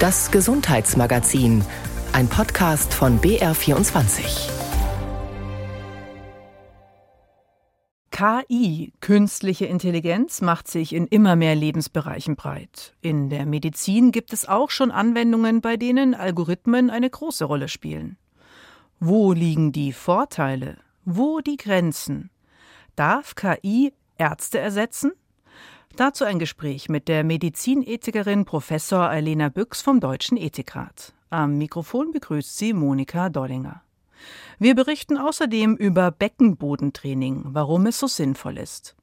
Das 0.00 0.30
Gesundheitsmagazin, 0.30 1.64
ein 2.12 2.28
Podcast 2.28 2.94
von 2.94 3.20
BR24. 3.20 4.48
KI, 8.12 8.92
künstliche 9.00 9.66
Intelligenz, 9.66 10.40
macht 10.40 10.68
sich 10.68 10.92
in 10.92 11.08
immer 11.08 11.34
mehr 11.34 11.56
Lebensbereichen 11.56 12.36
breit. 12.36 12.94
In 13.00 13.28
der 13.28 13.44
Medizin 13.44 14.12
gibt 14.12 14.32
es 14.32 14.46
auch 14.46 14.70
schon 14.70 14.92
Anwendungen, 14.92 15.60
bei 15.62 15.76
denen 15.76 16.14
Algorithmen 16.14 16.90
eine 16.90 17.10
große 17.10 17.44
Rolle 17.44 17.66
spielen. 17.66 18.18
Wo 19.00 19.32
liegen 19.32 19.72
die 19.72 19.92
Vorteile? 19.92 20.76
Wo 21.06 21.40
die 21.40 21.56
Grenzen? 21.56 22.30
Darf 22.94 23.34
KI 23.34 23.92
Ärzte 24.16 24.60
ersetzen? 24.60 25.10
Dazu 25.98 26.24
ein 26.24 26.38
Gespräch 26.38 26.88
mit 26.88 27.08
der 27.08 27.24
Medizinethikerin 27.24 28.44
Professor 28.44 29.10
Elena 29.10 29.48
Büchs 29.48 29.82
vom 29.82 29.98
Deutschen 29.98 30.36
Ethikrat. 30.36 31.12
Am 31.28 31.58
Mikrofon 31.58 32.12
begrüßt 32.12 32.56
sie 32.56 32.72
Monika 32.72 33.30
Dollinger. 33.30 33.82
Wir 34.60 34.76
berichten 34.76 35.18
außerdem 35.18 35.74
über 35.74 36.12
Beckenbodentraining, 36.12 37.46
warum 37.46 37.86
es 37.86 37.98
so 37.98 38.06
sinnvoll 38.06 38.58
ist. 38.58 38.94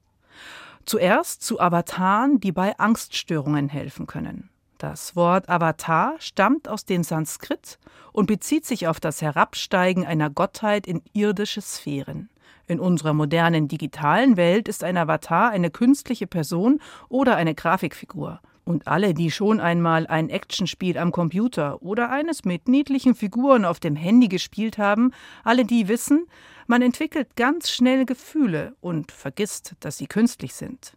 Zuerst 0.86 1.42
zu 1.42 1.60
Avataren, 1.60 2.40
die 2.40 2.52
bei 2.52 2.78
Angststörungen 2.78 3.68
helfen 3.68 4.06
können. 4.06 4.48
Das 4.78 5.14
Wort 5.14 5.50
Avatar 5.50 6.14
stammt 6.18 6.66
aus 6.66 6.86
dem 6.86 7.02
Sanskrit 7.02 7.78
und 8.12 8.24
bezieht 8.24 8.64
sich 8.64 8.88
auf 8.88 9.00
das 9.00 9.20
Herabsteigen 9.20 10.06
einer 10.06 10.30
Gottheit 10.30 10.86
in 10.86 11.02
irdische 11.12 11.60
Sphären. 11.60 12.30
In 12.68 12.80
unserer 12.80 13.14
modernen 13.14 13.68
digitalen 13.68 14.36
Welt 14.36 14.68
ist 14.68 14.82
ein 14.82 14.96
Avatar 14.96 15.50
eine 15.50 15.70
künstliche 15.70 16.26
Person 16.26 16.80
oder 17.08 17.36
eine 17.36 17.54
Grafikfigur. 17.54 18.40
Und 18.64 18.88
alle, 18.88 19.14
die 19.14 19.30
schon 19.30 19.60
einmal 19.60 20.08
ein 20.08 20.28
Actionspiel 20.28 20.98
am 20.98 21.12
Computer 21.12 21.80
oder 21.82 22.10
eines 22.10 22.44
mit 22.44 22.66
niedlichen 22.66 23.14
Figuren 23.14 23.64
auf 23.64 23.78
dem 23.78 23.94
Handy 23.94 24.26
gespielt 24.26 24.76
haben, 24.76 25.12
alle 25.44 25.64
die 25.64 25.86
wissen, 25.86 26.26
man 26.66 26.82
entwickelt 26.82 27.36
ganz 27.36 27.70
schnell 27.70 28.04
Gefühle 28.04 28.74
und 28.80 29.12
vergisst, 29.12 29.76
dass 29.78 29.98
sie 29.98 30.08
künstlich 30.08 30.54
sind. 30.54 30.96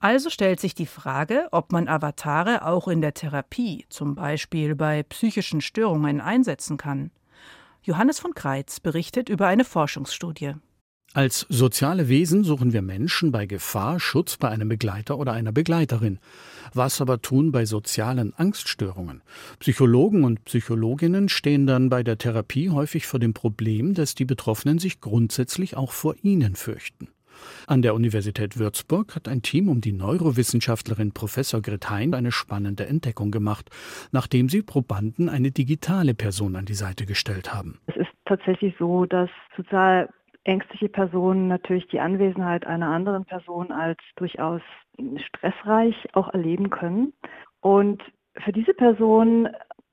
Also 0.00 0.30
stellt 0.30 0.58
sich 0.58 0.74
die 0.74 0.86
Frage, 0.86 1.46
ob 1.52 1.70
man 1.70 1.86
Avatare 1.86 2.66
auch 2.66 2.88
in 2.88 3.00
der 3.00 3.14
Therapie, 3.14 3.86
zum 3.90 4.16
Beispiel 4.16 4.74
bei 4.74 5.04
psychischen 5.04 5.60
Störungen, 5.60 6.20
einsetzen 6.20 6.76
kann. 6.76 7.12
Johannes 7.82 8.18
von 8.18 8.34
Kreitz 8.34 8.80
berichtet 8.80 9.28
über 9.28 9.46
eine 9.46 9.64
Forschungsstudie. 9.64 10.54
Als 11.12 11.44
soziale 11.48 12.08
Wesen 12.08 12.44
suchen 12.44 12.72
wir 12.72 12.82
Menschen 12.82 13.32
bei 13.32 13.46
Gefahr 13.46 13.98
Schutz 13.98 14.36
bei 14.36 14.48
einem 14.48 14.68
Begleiter 14.68 15.18
oder 15.18 15.32
einer 15.32 15.50
Begleiterin. 15.50 16.20
Was 16.72 17.00
aber 17.00 17.20
tun 17.20 17.50
bei 17.50 17.64
sozialen 17.64 18.32
Angststörungen? 18.36 19.20
Psychologen 19.58 20.22
und 20.22 20.44
Psychologinnen 20.44 21.28
stehen 21.28 21.66
dann 21.66 21.88
bei 21.90 22.04
der 22.04 22.16
Therapie 22.16 22.70
häufig 22.70 23.08
vor 23.08 23.18
dem 23.18 23.34
Problem, 23.34 23.94
dass 23.94 24.14
die 24.14 24.24
Betroffenen 24.24 24.78
sich 24.78 25.00
grundsätzlich 25.00 25.76
auch 25.76 25.90
vor 25.90 26.14
ihnen 26.22 26.54
fürchten. 26.54 27.08
An 27.66 27.82
der 27.82 27.94
Universität 27.94 28.56
Würzburg 28.56 29.16
hat 29.16 29.26
ein 29.26 29.42
Team 29.42 29.68
um 29.68 29.80
die 29.80 29.92
Neurowissenschaftlerin 29.92 31.10
Professor 31.10 31.60
Grit 31.60 31.90
Hein 31.90 32.14
eine 32.14 32.30
spannende 32.30 32.86
Entdeckung 32.86 33.32
gemacht, 33.32 33.68
nachdem 34.12 34.48
sie 34.48 34.62
Probanden 34.62 35.28
eine 35.28 35.50
digitale 35.50 36.14
Person 36.14 36.54
an 36.54 36.66
die 36.66 36.74
Seite 36.74 37.04
gestellt 37.04 37.52
haben. 37.52 37.80
Es 37.86 37.96
ist 37.96 38.10
tatsächlich 38.26 38.76
so, 38.78 39.06
dass 39.06 39.28
sozial 39.56 40.08
ängstliche 40.44 40.88
Personen 40.88 41.48
natürlich 41.48 41.86
die 41.88 42.00
Anwesenheit 42.00 42.66
einer 42.66 42.88
anderen 42.88 43.24
Person 43.24 43.72
als 43.72 43.98
durchaus 44.16 44.62
stressreich 45.16 45.94
auch 46.14 46.28
erleben 46.32 46.70
können. 46.70 47.12
Und 47.60 48.02
für 48.36 48.52
diese 48.52 48.74
Person 48.74 49.48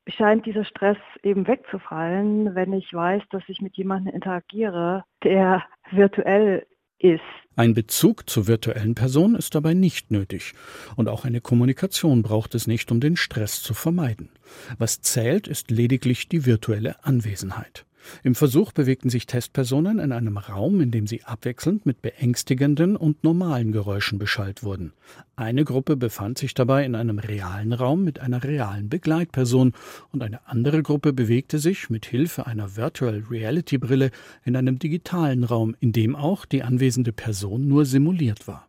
scheint 0.07 0.45
dieser 0.45 0.63
Stress 0.63 0.97
eben 1.23 1.47
wegzufallen, 1.47 2.55
wenn 2.55 2.73
ich 2.73 2.93
weiß, 2.93 3.23
dass 3.29 3.43
ich 3.47 3.61
mit 3.61 3.75
jemandem 3.75 4.13
interagiere, 4.13 5.03
der 5.23 5.63
virtuell 5.91 6.65
ist. 6.99 7.21
Ein 7.55 7.73
Bezug 7.73 8.29
zur 8.29 8.47
virtuellen 8.47 8.95
Person 8.95 9.35
ist 9.35 9.55
dabei 9.55 9.73
nicht 9.73 10.11
nötig. 10.11 10.53
Und 10.95 11.09
auch 11.09 11.25
eine 11.25 11.41
Kommunikation 11.41 12.21
braucht 12.21 12.55
es 12.55 12.67
nicht, 12.67 12.91
um 12.91 12.99
den 12.99 13.17
Stress 13.17 13.61
zu 13.61 13.73
vermeiden. 13.73 14.29
Was 14.77 15.01
zählt, 15.01 15.47
ist 15.47 15.71
lediglich 15.71 16.29
die 16.29 16.45
virtuelle 16.45 17.03
Anwesenheit. 17.03 17.86
Im 18.23 18.35
Versuch 18.35 18.71
bewegten 18.71 19.09
sich 19.09 19.25
Testpersonen 19.25 19.99
in 19.99 20.11
einem 20.11 20.37
Raum, 20.37 20.81
in 20.81 20.91
dem 20.91 21.07
sie 21.07 21.23
abwechselnd 21.23 21.85
mit 21.85 22.01
beängstigenden 22.01 22.95
und 22.95 23.23
normalen 23.23 23.71
Geräuschen 23.71 24.19
beschallt 24.19 24.63
wurden. 24.63 24.93
Eine 25.35 25.65
Gruppe 25.65 25.95
befand 25.95 26.37
sich 26.37 26.53
dabei 26.53 26.85
in 26.85 26.95
einem 26.95 27.19
realen 27.19 27.73
Raum 27.73 28.03
mit 28.03 28.19
einer 28.19 28.43
realen 28.43 28.89
Begleitperson 28.89 29.73
und 30.11 30.23
eine 30.23 30.47
andere 30.47 30.83
Gruppe 30.83 31.13
bewegte 31.13 31.59
sich 31.59 31.89
mit 31.89 32.05
Hilfe 32.05 32.47
einer 32.47 32.75
Virtual 32.75 33.23
Reality 33.29 33.77
Brille 33.77 34.11
in 34.45 34.55
einem 34.55 34.79
digitalen 34.79 35.43
Raum, 35.43 35.75
in 35.79 35.91
dem 35.91 36.15
auch 36.15 36.45
die 36.45 36.63
anwesende 36.63 37.13
Person 37.13 37.67
nur 37.67 37.85
simuliert 37.85 38.47
war. 38.47 38.66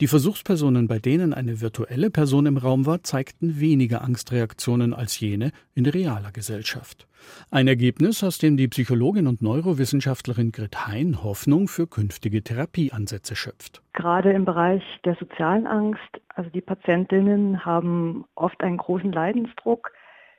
Die 0.00 0.06
Versuchspersonen, 0.06 0.88
bei 0.88 0.98
denen 0.98 1.32
eine 1.34 1.60
virtuelle 1.60 2.10
Person 2.10 2.46
im 2.46 2.56
Raum 2.56 2.86
war, 2.86 3.02
zeigten 3.02 3.60
weniger 3.60 4.02
Angstreaktionen 4.02 4.94
als 4.94 5.18
jene 5.18 5.52
in 5.74 5.86
realer 5.86 6.32
Gesellschaft. 6.32 7.06
Ein 7.50 7.68
Ergebnis, 7.68 8.22
aus 8.22 8.38
dem 8.38 8.56
die 8.56 8.68
Psychologin 8.68 9.26
und 9.26 9.42
Neurowissenschaftlerin 9.42 10.52
Grit 10.52 10.86
Hein 10.86 11.22
Hoffnung 11.22 11.68
für 11.68 11.86
künftige 11.86 12.42
Therapieansätze 12.42 13.36
schöpft. 13.36 13.82
Gerade 13.94 14.32
im 14.32 14.44
Bereich 14.44 14.82
der 15.04 15.16
sozialen 15.16 15.66
Angst, 15.66 16.00
also 16.28 16.50
die 16.50 16.60
Patientinnen 16.60 17.64
haben 17.64 18.24
oft 18.34 18.62
einen 18.62 18.76
großen 18.76 19.12
Leidensdruck, 19.12 19.92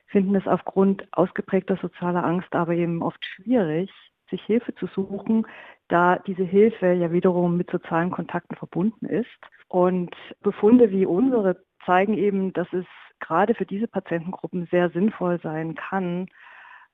finden 0.07 0.35
es 0.35 0.47
aufgrund 0.47 1.07
ausgeprägter 1.11 1.77
sozialer 1.81 2.23
Angst 2.23 2.53
aber 2.53 2.73
eben 2.73 3.01
oft 3.01 3.23
schwierig, 3.25 3.91
sich 4.29 4.41
Hilfe 4.43 4.73
zu 4.75 4.87
suchen, 4.87 5.45
da 5.87 6.17
diese 6.17 6.43
Hilfe 6.43 6.93
ja 6.93 7.11
wiederum 7.11 7.57
mit 7.57 7.69
sozialen 7.69 8.11
Kontakten 8.11 8.55
verbunden 8.55 9.05
ist. 9.05 9.27
Und 9.67 10.15
Befunde 10.41 10.91
wie 10.91 11.05
unsere 11.05 11.63
zeigen 11.85 12.17
eben, 12.17 12.53
dass 12.53 12.71
es 12.73 12.85
gerade 13.19 13.55
für 13.55 13.65
diese 13.65 13.87
Patientengruppen 13.87 14.67
sehr 14.71 14.89
sinnvoll 14.89 15.39
sein 15.41 15.75
kann, 15.75 16.27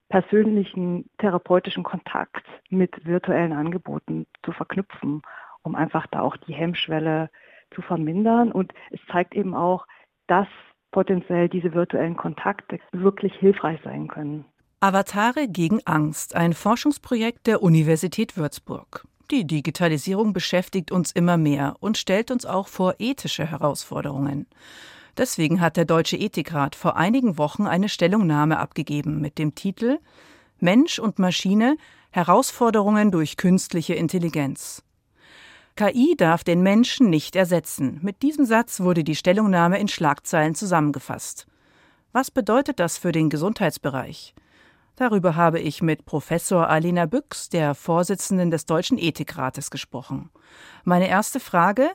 persönlichen 0.09 1.09
therapeutischen 1.17 1.83
Kontakt 1.83 2.45
mit 2.69 3.05
virtuellen 3.05 3.53
Angeboten 3.53 4.27
zu 4.43 4.51
verknüpfen, 4.51 5.21
um 5.63 5.75
einfach 5.75 6.05
da 6.07 6.21
auch 6.21 6.35
die 6.37 6.53
Hemmschwelle 6.53 7.29
zu 7.73 7.81
vermindern. 7.81 8.51
Und 8.51 8.73
es 8.91 8.99
zeigt 9.09 9.33
eben 9.33 9.55
auch, 9.55 9.87
dass 10.27 10.47
potenziell 10.91 11.47
diese 11.47 11.73
virtuellen 11.73 12.17
Kontakte 12.17 12.79
wirklich 12.91 13.33
hilfreich 13.35 13.79
sein 13.83 14.07
können. 14.09 14.45
Avatare 14.83 15.47
gegen 15.47 15.85
Angst, 15.85 16.33
ein 16.33 16.53
Forschungsprojekt 16.53 17.45
der 17.45 17.61
Universität 17.61 18.35
Würzburg. 18.35 19.05
Die 19.29 19.45
Digitalisierung 19.45 20.33
beschäftigt 20.33 20.91
uns 20.91 21.11
immer 21.11 21.37
mehr 21.37 21.75
und 21.81 21.99
stellt 21.99 22.31
uns 22.31 22.47
auch 22.47 22.67
vor 22.67 22.95
ethische 22.97 23.45
Herausforderungen. 23.45 24.47
Deswegen 25.15 25.61
hat 25.61 25.77
der 25.77 25.85
Deutsche 25.85 26.17
Ethikrat 26.17 26.73
vor 26.73 26.97
einigen 26.97 27.37
Wochen 27.37 27.67
eine 27.67 27.89
Stellungnahme 27.89 28.57
abgegeben 28.57 29.21
mit 29.21 29.37
dem 29.37 29.53
Titel 29.53 29.99
Mensch 30.59 30.97
und 30.97 31.19
Maschine 31.19 31.77
Herausforderungen 32.09 33.11
durch 33.11 33.37
künstliche 33.37 33.93
Intelligenz. 33.93 34.81
KI 35.75 36.15
darf 36.17 36.43
den 36.43 36.63
Menschen 36.63 37.11
nicht 37.11 37.35
ersetzen. 37.35 37.99
Mit 38.01 38.23
diesem 38.23 38.45
Satz 38.45 38.79
wurde 38.79 39.03
die 39.03 39.15
Stellungnahme 39.15 39.79
in 39.79 39.89
Schlagzeilen 39.89 40.55
zusammengefasst. 40.55 41.45
Was 42.13 42.31
bedeutet 42.31 42.79
das 42.79 42.97
für 42.97 43.11
den 43.11 43.29
Gesundheitsbereich? 43.29 44.33
Darüber 45.01 45.35
habe 45.35 45.59
ich 45.59 45.81
mit 45.81 46.05
Professor 46.05 46.69
Alina 46.69 47.07
Büchs, 47.07 47.49
der 47.49 47.73
Vorsitzenden 47.73 48.51
des 48.51 48.67
Deutschen 48.67 48.99
Ethikrates, 48.99 49.71
gesprochen. 49.71 50.29
Meine 50.83 51.09
erste 51.09 51.39
Frage 51.39 51.89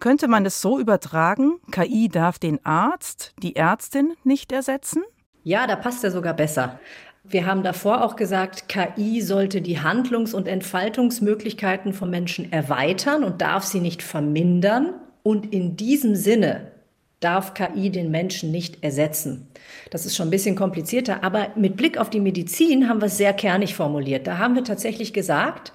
könnte 0.00 0.26
man 0.26 0.44
es 0.44 0.60
so 0.60 0.80
übertragen, 0.80 1.60
KI 1.70 2.08
darf 2.08 2.40
den 2.40 2.58
Arzt, 2.66 3.34
die 3.40 3.54
Ärztin 3.54 4.14
nicht 4.24 4.50
ersetzen? 4.50 5.04
Ja, 5.44 5.68
da 5.68 5.76
passt 5.76 6.02
er 6.02 6.10
sogar 6.10 6.34
besser. 6.34 6.80
Wir 7.22 7.46
haben 7.46 7.62
davor 7.62 8.02
auch 8.02 8.16
gesagt, 8.16 8.68
KI 8.68 9.20
sollte 9.20 9.62
die 9.62 9.78
Handlungs- 9.78 10.34
und 10.34 10.48
Entfaltungsmöglichkeiten 10.48 11.92
von 11.92 12.10
Menschen 12.10 12.50
erweitern 12.50 13.22
und 13.22 13.42
darf 13.42 13.62
sie 13.62 13.78
nicht 13.78 14.02
vermindern. 14.02 14.94
Und 15.22 15.52
in 15.52 15.76
diesem 15.76 16.16
Sinne 16.16 16.72
darf 17.20 17.54
KI 17.54 17.90
den 17.90 18.10
Menschen 18.10 18.50
nicht 18.50 18.82
ersetzen. 18.82 19.48
Das 19.90 20.06
ist 20.06 20.16
schon 20.16 20.28
ein 20.28 20.30
bisschen 20.32 20.56
komplizierter, 20.56 21.22
aber 21.22 21.48
mit 21.54 21.76
Blick 21.76 21.98
auf 21.98 22.10
die 22.10 22.20
Medizin 22.20 22.88
haben 22.88 23.00
wir 23.00 23.06
es 23.06 23.18
sehr 23.18 23.34
kernig 23.34 23.74
formuliert. 23.74 24.26
Da 24.26 24.38
haben 24.38 24.54
wir 24.54 24.64
tatsächlich 24.64 25.12
gesagt, 25.12 25.72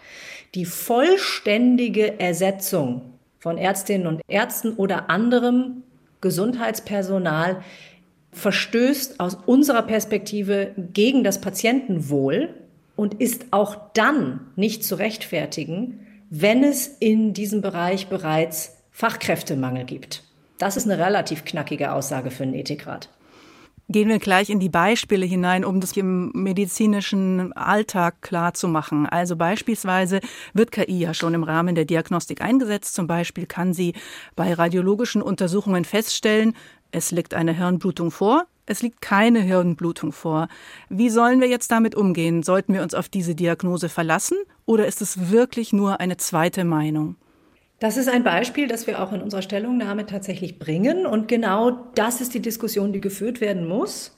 die 0.55 0.65
vollständige 0.65 2.19
Ersetzung 2.19 3.13
von 3.39 3.57
Ärztinnen 3.57 4.07
und 4.07 4.21
Ärzten 4.27 4.73
oder 4.73 5.09
anderem 5.09 5.83
Gesundheitspersonal 6.21 7.61
verstößt 8.31 9.19
aus 9.19 9.37
unserer 9.45 9.83
Perspektive 9.83 10.73
gegen 10.93 11.23
das 11.23 11.39
Patientenwohl 11.39 12.49
und 12.95 13.15
ist 13.15 13.45
auch 13.51 13.77
dann 13.93 14.39
nicht 14.55 14.83
zu 14.83 14.95
rechtfertigen, 14.95 16.05
wenn 16.29 16.63
es 16.63 16.87
in 16.87 17.33
diesem 17.33 17.61
Bereich 17.61 18.07
bereits 18.07 18.77
Fachkräftemangel 18.91 19.85
gibt. 19.85 20.24
Das 20.57 20.77
ist 20.77 20.89
eine 20.89 21.03
relativ 21.03 21.43
knackige 21.43 21.91
Aussage 21.91 22.31
für 22.31 22.43
einen 22.43 22.53
Ethikrat. 22.53 23.09
gehen 23.89 24.09
wir 24.09 24.19
gleich 24.19 24.49
in 24.49 24.59
die 24.59 24.69
Beispiele 24.69 25.25
hinein, 25.25 25.63
um 25.65 25.79
das 25.79 25.95
im 25.97 26.31
medizinischen 26.33 27.53
Alltag 27.53 28.21
klar 28.21 28.53
zu 28.53 28.67
machen. 28.67 29.05
Also 29.05 29.35
beispielsweise 29.35 30.21
wird 30.53 30.71
KI 30.71 30.99
ja 30.99 31.13
schon 31.13 31.33
im 31.33 31.43
Rahmen 31.43 31.75
der 31.75 31.85
Diagnostik 31.85 32.41
eingesetzt. 32.41 32.95
Zum 32.95 33.05
Beispiel 33.05 33.45
kann 33.45 33.73
sie 33.73 33.93
bei 34.35 34.53
radiologischen 34.53 35.21
Untersuchungen 35.21 35.85
feststellen, 35.85 36.55
es 36.91 37.11
liegt 37.11 37.33
eine 37.33 37.51
Hirnblutung 37.51 38.09
vor, 38.09 38.45
es 38.65 38.81
liegt 38.81 39.01
keine 39.01 39.41
Hirnblutung 39.41 40.13
vor. 40.13 40.47
Wie 40.89 41.09
sollen 41.09 41.41
wir 41.41 41.49
jetzt 41.49 41.69
damit 41.69 41.93
umgehen? 41.93 42.41
Sollten 42.41 42.73
wir 42.73 42.81
uns 42.81 42.93
auf 42.93 43.09
diese 43.09 43.35
Diagnose 43.35 43.89
verlassen 43.89 44.37
oder 44.65 44.87
ist 44.87 45.01
es 45.01 45.29
wirklich 45.29 45.73
nur 45.73 45.99
eine 45.99 46.17
zweite 46.17 46.63
Meinung? 46.63 47.17
Das 47.79 47.97
ist 47.97 48.07
ein 48.07 48.23
Beispiel, 48.23 48.67
das 48.67 48.87
wir 48.87 49.01
auch 49.01 49.11
in 49.11 49.21
unserer 49.21 49.41
Stellungnahme 49.41 50.05
tatsächlich 50.05 50.59
bringen. 50.59 51.05
Und 51.05 51.27
genau 51.27 51.71
das 51.95 52.21
ist 52.21 52.33
die 52.33 52.41
Diskussion, 52.41 52.93
die 52.93 53.01
geführt 53.01 53.41
werden 53.41 53.67
muss. 53.67 54.17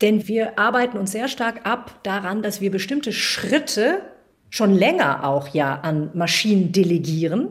Denn 0.00 0.26
wir 0.28 0.58
arbeiten 0.58 0.96
uns 0.96 1.12
sehr 1.12 1.28
stark 1.28 1.66
ab 1.66 2.00
daran, 2.04 2.42
dass 2.42 2.62
wir 2.62 2.70
bestimmte 2.70 3.12
Schritte 3.12 4.00
schon 4.48 4.74
länger 4.74 5.24
auch 5.24 5.48
ja 5.48 5.80
an 5.80 6.10
Maschinen 6.14 6.72
delegieren. 6.72 7.48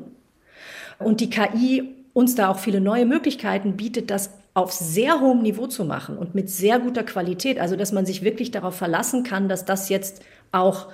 Und 0.97 1.21
die 1.21 1.29
KI 1.29 1.95
uns 2.13 2.33
da 2.35 2.49
auch 2.49 2.59
viele 2.59 2.81
neue 2.81 3.05
Möglichkeiten 3.05 3.77
bietet, 3.77 4.09
das 4.09 4.31
auf 4.55 4.71
sehr 4.71 5.21
hohem 5.21 5.43
Niveau 5.43 5.67
zu 5.67 5.85
machen 5.85 6.17
und 6.17 6.33
mit 6.33 6.49
sehr 6.49 6.79
guter 6.79 7.03
Qualität. 7.03 7.59
Also, 7.59 7.75
dass 7.75 7.91
man 7.91 8.07
sich 8.07 8.23
wirklich 8.23 8.49
darauf 8.49 8.75
verlassen 8.75 9.23
kann, 9.23 9.47
dass 9.47 9.63
das 9.63 9.89
jetzt 9.89 10.23
auch 10.51 10.87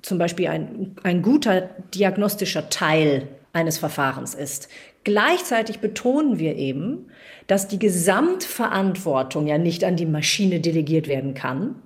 zum 0.00 0.16
Beispiel 0.16 0.46
ein, 0.46 0.96
ein 1.02 1.22
guter 1.22 1.62
diagnostischer 1.92 2.70
Teil 2.70 3.28
eines 3.52 3.78
Verfahrens 3.78 4.34
ist. 4.34 4.68
Gleichzeitig 5.04 5.80
betonen 5.80 6.38
wir 6.38 6.56
eben, 6.56 7.06
dass 7.46 7.68
die 7.68 7.78
Gesamtverantwortung 7.78 9.46
ja 9.46 9.58
nicht 9.58 9.82
an 9.84 9.96
die 9.96 10.06
Maschine 10.06 10.60
delegiert 10.60 11.08
werden 11.08 11.34
kann 11.34 11.76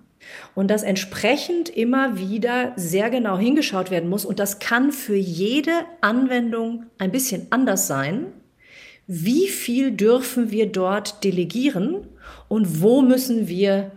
und 0.55 0.69
dass 0.70 0.82
entsprechend 0.82 1.69
immer 1.69 2.19
wieder 2.19 2.72
sehr 2.76 3.11
genau 3.11 3.38
hingeschaut 3.38 3.90
werden 3.90 4.11
muss 4.11 4.25
und 4.25 4.38
das 4.38 4.58
kann 4.58 4.93
für 4.93 5.16
jede 5.16 5.72
Anwendung 6.00 6.87
ein 6.99 7.12
bisschen 7.12 7.46
anders 7.50 7.87
sein. 7.87 8.26
Wie 9.06 9.49
viel 9.49 9.90
dürfen 9.90 10.50
wir 10.50 10.66
dort 10.66 11.25
delegieren 11.25 12.08
und 12.49 12.82
wo 12.82 13.02
müssen 13.02 13.49
wir 13.49 13.93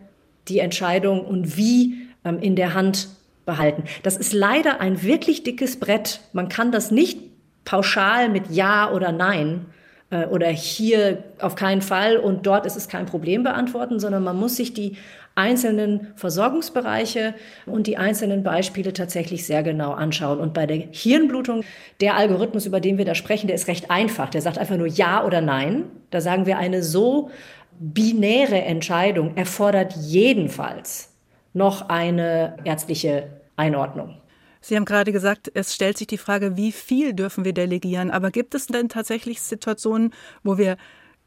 die 0.47 0.59
Entscheidung 0.59 1.25
und 1.25 1.57
wie 1.57 2.07
ähm, 2.25 2.39
in 2.39 2.55
der 2.55 2.73
Hand 2.73 3.09
behalten? 3.45 3.83
Das 4.03 4.17
ist 4.17 4.33
leider 4.33 4.81
ein 4.81 5.03
wirklich 5.03 5.43
dickes 5.43 5.79
Brett. 5.79 6.19
Man 6.33 6.49
kann 6.49 6.71
das 6.71 6.91
nicht 6.91 7.19
pauschal 7.67 8.29
mit 8.29 8.49
Ja 8.49 8.91
oder 8.91 9.11
Nein 9.11 9.65
äh, 10.09 10.25
oder 10.25 10.47
hier 10.47 11.23
auf 11.39 11.55
keinen 11.55 11.81
Fall 11.81 12.15
und 12.15 12.47
dort 12.47 12.65
ist 12.65 12.77
es 12.77 12.87
kein 12.87 13.05
Problem 13.05 13.43
beantworten, 13.43 13.99
sondern 13.99 14.23
man 14.23 14.37
muss 14.37 14.55
sich 14.55 14.73
die 14.73 14.95
einzelnen 15.35 16.07
Versorgungsbereiche 16.15 17.35
und 17.65 17.85
die 17.85 17.97
einzelnen 17.97 18.41
Beispiele 18.41 18.93
tatsächlich 18.93 19.45
sehr 19.45 19.63
genau 19.63 19.91
anschauen. 19.91 20.39
Und 20.39 20.53
bei 20.53 20.65
der 20.65 20.77
Hirnblutung, 20.91 21.63
der 21.99 22.15
Algorithmus, 22.15 22.65
über 22.65 22.79
den 22.79 22.97
wir 22.97 23.05
da 23.05 23.13
sprechen, 23.13 23.47
der 23.47 23.55
ist 23.57 23.67
recht 23.67 23.91
einfach. 23.91 24.29
Der 24.29 24.41
sagt 24.41 24.57
einfach 24.57 24.77
nur 24.77 24.87
Ja 24.87 25.25
oder 25.25 25.41
Nein. 25.41 25.83
Da 26.09 26.21
sagen 26.21 26.45
wir, 26.45 26.57
eine 26.57 26.81
so 26.81 27.29
binäre 27.79 28.61
Entscheidung 28.61 29.35
erfordert 29.35 29.93
jedenfalls 29.97 31.13
noch 31.53 31.89
eine 31.89 32.55
ärztliche 32.63 33.27
Einordnung. 33.57 34.15
Sie 34.61 34.75
haben 34.75 34.85
gerade 34.85 35.11
gesagt, 35.11 35.51
es 35.53 35.73
stellt 35.73 35.97
sich 35.97 36.07
die 36.07 36.17
Frage, 36.17 36.57
wie 36.57 36.71
viel 36.71 37.13
dürfen 37.13 37.45
wir 37.45 37.53
delegieren? 37.53 38.11
Aber 38.11 38.31
gibt 38.31 38.55
es 38.55 38.67
denn 38.67 38.89
tatsächlich 38.89 39.41
Situationen, 39.41 40.13
wo 40.43 40.57
wir 40.57 40.77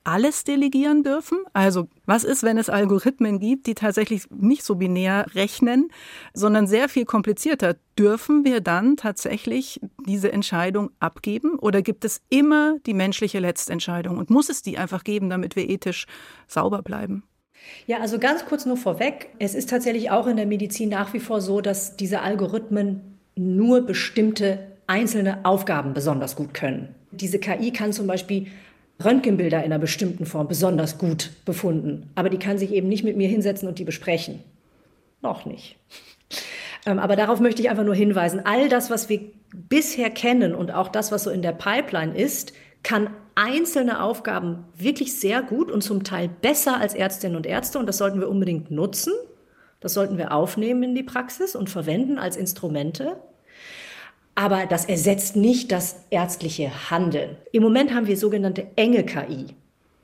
alles 0.04 0.44
delegieren 0.44 1.02
dürfen? 1.02 1.38
Also 1.52 1.88
was 2.06 2.24
ist, 2.24 2.42
wenn 2.42 2.58
es 2.58 2.70
Algorithmen 2.70 3.38
gibt, 3.38 3.66
die 3.66 3.74
tatsächlich 3.74 4.24
nicht 4.30 4.64
so 4.64 4.76
binär 4.76 5.26
rechnen, 5.34 5.88
sondern 6.32 6.66
sehr 6.66 6.88
viel 6.88 7.04
komplizierter? 7.04 7.76
Dürfen 7.98 8.44
wir 8.44 8.60
dann 8.60 8.96
tatsächlich 8.96 9.80
diese 10.06 10.32
Entscheidung 10.32 10.90
abgeben 11.00 11.58
oder 11.58 11.82
gibt 11.82 12.04
es 12.04 12.22
immer 12.30 12.78
die 12.86 12.94
menschliche 12.94 13.40
Letztentscheidung 13.40 14.18
und 14.18 14.30
muss 14.30 14.48
es 14.48 14.62
die 14.62 14.78
einfach 14.78 15.04
geben, 15.04 15.28
damit 15.28 15.56
wir 15.56 15.68
ethisch 15.68 16.06
sauber 16.46 16.82
bleiben? 16.82 17.24
Ja, 17.86 17.98
also 17.98 18.18
ganz 18.18 18.46
kurz 18.46 18.64
nur 18.64 18.78
vorweg. 18.78 19.30
Es 19.38 19.54
ist 19.54 19.68
tatsächlich 19.68 20.10
auch 20.10 20.26
in 20.26 20.36
der 20.36 20.46
Medizin 20.46 20.88
nach 20.88 21.12
wie 21.12 21.20
vor 21.20 21.42
so, 21.42 21.60
dass 21.60 21.96
diese 21.96 22.20
Algorithmen 22.22 23.09
nur 23.40 23.86
bestimmte 23.86 24.58
einzelne 24.86 25.44
Aufgaben 25.44 25.94
besonders 25.94 26.36
gut 26.36 26.52
können. 26.52 26.94
Diese 27.10 27.38
KI 27.38 27.72
kann 27.72 27.92
zum 27.92 28.06
Beispiel 28.06 28.48
Röntgenbilder 29.02 29.58
in 29.58 29.64
einer 29.64 29.78
bestimmten 29.78 30.26
Form 30.26 30.46
besonders 30.46 30.98
gut 30.98 31.30
befunden, 31.44 32.10
aber 32.14 32.28
die 32.28 32.38
kann 32.38 32.58
sich 32.58 32.72
eben 32.72 32.88
nicht 32.88 33.02
mit 33.02 33.16
mir 33.16 33.28
hinsetzen 33.28 33.66
und 33.66 33.78
die 33.78 33.84
besprechen. 33.84 34.40
Noch 35.22 35.44
nicht. 35.44 35.76
Ähm, 36.86 36.98
aber 36.98 37.14
darauf 37.14 37.40
möchte 37.40 37.60
ich 37.60 37.68
einfach 37.68 37.84
nur 37.84 37.94
hinweisen, 37.94 38.40
all 38.44 38.70
das, 38.70 38.88
was 38.88 39.10
wir 39.10 39.20
bisher 39.52 40.08
kennen 40.08 40.54
und 40.54 40.70
auch 40.70 40.88
das, 40.88 41.12
was 41.12 41.24
so 41.24 41.30
in 41.30 41.42
der 41.42 41.52
Pipeline 41.52 42.16
ist, 42.16 42.54
kann 42.82 43.10
einzelne 43.34 44.02
Aufgaben 44.02 44.64
wirklich 44.78 45.20
sehr 45.20 45.42
gut 45.42 45.70
und 45.70 45.82
zum 45.82 46.04
Teil 46.04 46.30
besser 46.40 46.80
als 46.80 46.94
Ärztinnen 46.94 47.36
und 47.36 47.44
Ärzte 47.44 47.78
und 47.78 47.86
das 47.86 47.98
sollten 47.98 48.18
wir 48.18 48.30
unbedingt 48.30 48.70
nutzen. 48.70 49.12
Das 49.80 49.92
sollten 49.92 50.16
wir 50.16 50.32
aufnehmen 50.32 50.82
in 50.82 50.94
die 50.94 51.02
Praxis 51.02 51.54
und 51.54 51.68
verwenden 51.68 52.18
als 52.18 52.38
Instrumente. 52.38 53.18
Aber 54.40 54.64
das 54.64 54.86
ersetzt 54.86 55.36
nicht 55.36 55.70
das 55.70 56.06
ärztliche 56.08 56.90
Handeln. 56.90 57.36
Im 57.52 57.62
Moment 57.62 57.94
haben 57.94 58.06
wir 58.06 58.16
sogenannte 58.16 58.68
enge 58.74 59.04
KI, 59.04 59.48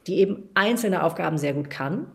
die 0.06 0.18
eben 0.18 0.50
einzelne 0.52 1.04
Aufgaben 1.04 1.38
sehr 1.38 1.54
gut 1.54 1.70
kann. 1.70 2.06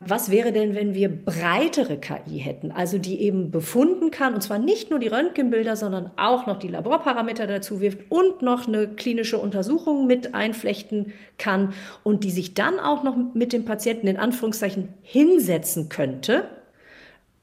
Was 0.00 0.30
wäre 0.30 0.52
denn, 0.52 0.74
wenn 0.74 0.94
wir 0.94 1.10
breitere 1.10 1.98
KI 1.98 2.38
hätten, 2.38 2.72
also 2.72 2.96
die 2.96 3.20
eben 3.20 3.50
befunden 3.50 4.10
kann, 4.10 4.32
und 4.32 4.40
zwar 4.40 4.58
nicht 4.58 4.88
nur 4.88 4.98
die 4.98 5.08
Röntgenbilder, 5.08 5.76
sondern 5.76 6.10
auch 6.16 6.46
noch 6.46 6.58
die 6.58 6.68
Laborparameter 6.68 7.46
dazu 7.46 7.82
wirft 7.82 8.10
und 8.10 8.40
noch 8.40 8.66
eine 8.66 8.88
klinische 8.88 9.36
Untersuchung 9.36 10.06
mit 10.06 10.34
einflechten 10.34 11.12
kann 11.36 11.74
und 12.04 12.24
die 12.24 12.30
sich 12.30 12.54
dann 12.54 12.80
auch 12.80 13.02
noch 13.02 13.18
mit 13.34 13.52
dem 13.52 13.66
Patienten 13.66 14.06
in 14.06 14.16
Anführungszeichen 14.16 14.94
hinsetzen 15.02 15.90
könnte 15.90 16.48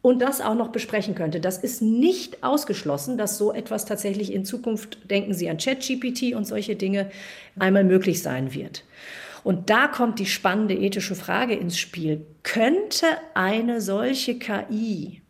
und 0.02 0.22
das 0.22 0.42
auch 0.42 0.56
noch 0.56 0.70
besprechen 0.70 1.16
könnte. 1.16 1.40
Das 1.40 1.58
ist 1.58 1.82
nicht 1.82 2.44
ausgeschlossen, 2.44 3.18
dass 3.18 3.38
so 3.38 3.54
etwas 3.54 3.86
tatsächlich 3.86 4.34
in 4.34 4.46
Zukunft, 4.46 5.10
denken 5.10 5.34
Sie 5.34 5.50
an 5.50 5.58
ChatGPT 5.58 6.34
und 6.34 6.46
solche 6.46 6.76
Dinge, 6.76 7.12
einmal 7.60 7.84
möglich 7.84 8.22
sein 8.22 8.54
wird. 8.54 8.84
Und 9.44 9.70
da 9.70 9.88
kommt 9.88 10.20
die 10.20 10.26
spannende 10.26 10.76
ethische 10.76 11.16
Frage 11.16 11.56
ins 11.56 11.78
Spiel. 11.78 12.26
Könnte 12.44 13.06
eine 13.34 13.82
solche 13.82 14.38
KI 14.38 15.22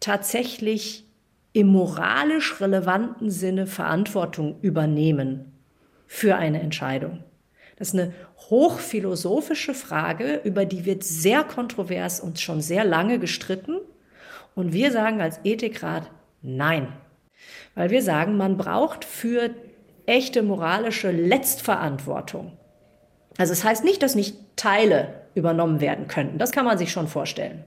tatsächlich 0.00 1.04
im 1.52 1.68
moralisch 1.68 2.60
relevanten 2.60 3.30
Sinne 3.30 3.66
Verantwortung 3.66 4.56
übernehmen 4.60 5.52
für 6.06 6.36
eine 6.36 6.60
Entscheidung? 6.60 7.22
Das 7.76 7.88
ist 7.88 7.94
eine 7.94 8.12
hochphilosophische 8.50 9.74
Frage, 9.74 10.40
über 10.44 10.64
die 10.64 10.84
wird 10.84 11.02
sehr 11.02 11.42
kontrovers 11.42 12.20
und 12.20 12.40
schon 12.40 12.60
sehr 12.60 12.84
lange 12.84 13.18
gestritten. 13.18 13.78
Und 14.54 14.72
wir 14.72 14.92
sagen 14.92 15.20
als 15.20 15.40
Ethikrat 15.44 16.10
nein. 16.42 16.88
Weil 17.74 17.90
wir 17.90 18.02
sagen, 18.02 18.36
man 18.36 18.56
braucht 18.56 19.04
für 19.04 19.50
echte 20.06 20.42
moralische 20.42 21.10
Letztverantwortung. 21.10 22.52
Also 23.36 23.52
es 23.52 23.60
das 23.60 23.68
heißt 23.68 23.84
nicht, 23.84 24.02
dass 24.02 24.14
nicht 24.14 24.36
Teile 24.56 25.22
übernommen 25.34 25.80
werden 25.80 26.06
könnten. 26.06 26.38
Das 26.38 26.52
kann 26.52 26.64
man 26.64 26.78
sich 26.78 26.92
schon 26.92 27.08
vorstellen. 27.08 27.64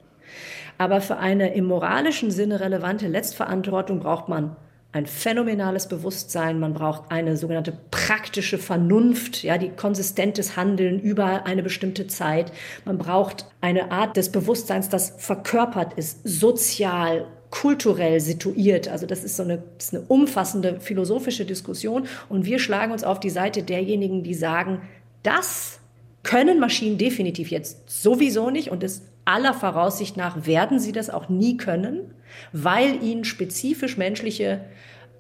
Aber 0.78 1.02
für 1.02 1.18
eine 1.18 1.54
im 1.54 1.66
moralischen 1.66 2.32
Sinne 2.32 2.60
relevante 2.60 3.08
Letztverantwortung 3.08 4.00
braucht 4.00 4.30
man 4.30 4.56
ein 4.98 5.06
phänomenales 5.06 5.88
Bewusstsein, 5.88 6.60
man 6.60 6.74
braucht 6.74 7.12
eine 7.12 7.38
sogenannte 7.38 7.74
praktische 7.92 8.58
Vernunft, 8.58 9.44
ja, 9.44 9.58
die 9.58 9.70
konsistentes 9.70 10.58
Handeln 10.58 11.00
über 11.00 11.46
eine 11.46 11.64
bestimmte 11.64 12.08
Zeit. 12.08 12.52
Man 12.84 12.98
braucht 12.98 13.46
eine 13.62 13.92
Art 13.92 14.18
des 14.18 14.32
Bewusstseins, 14.32 14.90
das 14.90 15.14
verkörpert 15.18 15.94
ist, 15.94 16.20
sozial, 16.24 17.26
kulturell 17.50 18.20
situiert. 18.20 18.88
Also 18.88 19.06
das 19.06 19.24
ist 19.24 19.38
so 19.38 19.44
eine, 19.44 19.64
ist 19.78 19.94
eine 19.94 20.04
umfassende 20.08 20.80
philosophische 20.80 21.46
Diskussion 21.46 22.08
und 22.28 22.46
wir 22.46 22.60
schlagen 22.60 22.92
uns 22.92 23.04
auf 23.04 23.20
die 23.20 23.30
Seite 23.30 23.64
derjenigen, 23.64 24.24
die 24.24 24.34
sagen, 24.34 24.82
das 25.24 25.80
können 26.24 26.60
Maschinen 26.60 26.98
definitiv 26.98 27.52
jetzt 27.52 27.90
sowieso 27.90 28.50
nicht 28.50 28.70
und 28.70 28.84
es 28.84 29.04
aller 29.28 29.54
Voraussicht 29.54 30.18
nach 30.18 30.46
werden 30.46 30.80
sie 30.80 30.92
das 30.92 31.10
auch 31.10 31.30
nie 31.30 31.58
können, 31.58 32.14
weil 32.54 33.04
ihnen 33.04 33.26
spezifisch 33.26 33.98
menschliche 33.98 34.62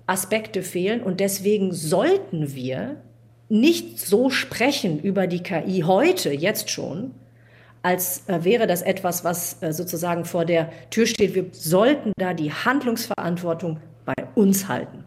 Aspekte 0.07 0.63
fehlen. 0.63 1.01
Und 1.01 1.19
deswegen 1.19 1.73
sollten 1.73 2.55
wir 2.55 2.97
nicht 3.49 3.99
so 3.99 4.29
sprechen 4.29 4.99
über 4.99 5.27
die 5.27 5.43
KI 5.43 5.83
heute, 5.85 6.31
jetzt 6.31 6.69
schon, 6.69 7.11
als 7.83 8.27
äh, 8.27 8.43
wäre 8.43 8.67
das 8.67 8.81
etwas, 8.81 9.23
was 9.23 9.61
äh, 9.61 9.71
sozusagen 9.71 10.25
vor 10.25 10.45
der 10.45 10.69
Tür 10.89 11.05
steht. 11.05 11.35
Wir 11.35 11.45
sollten 11.51 12.11
da 12.17 12.33
die 12.33 12.51
Handlungsverantwortung 12.51 13.79
bei 14.05 14.15
uns 14.35 14.67
halten. 14.67 15.03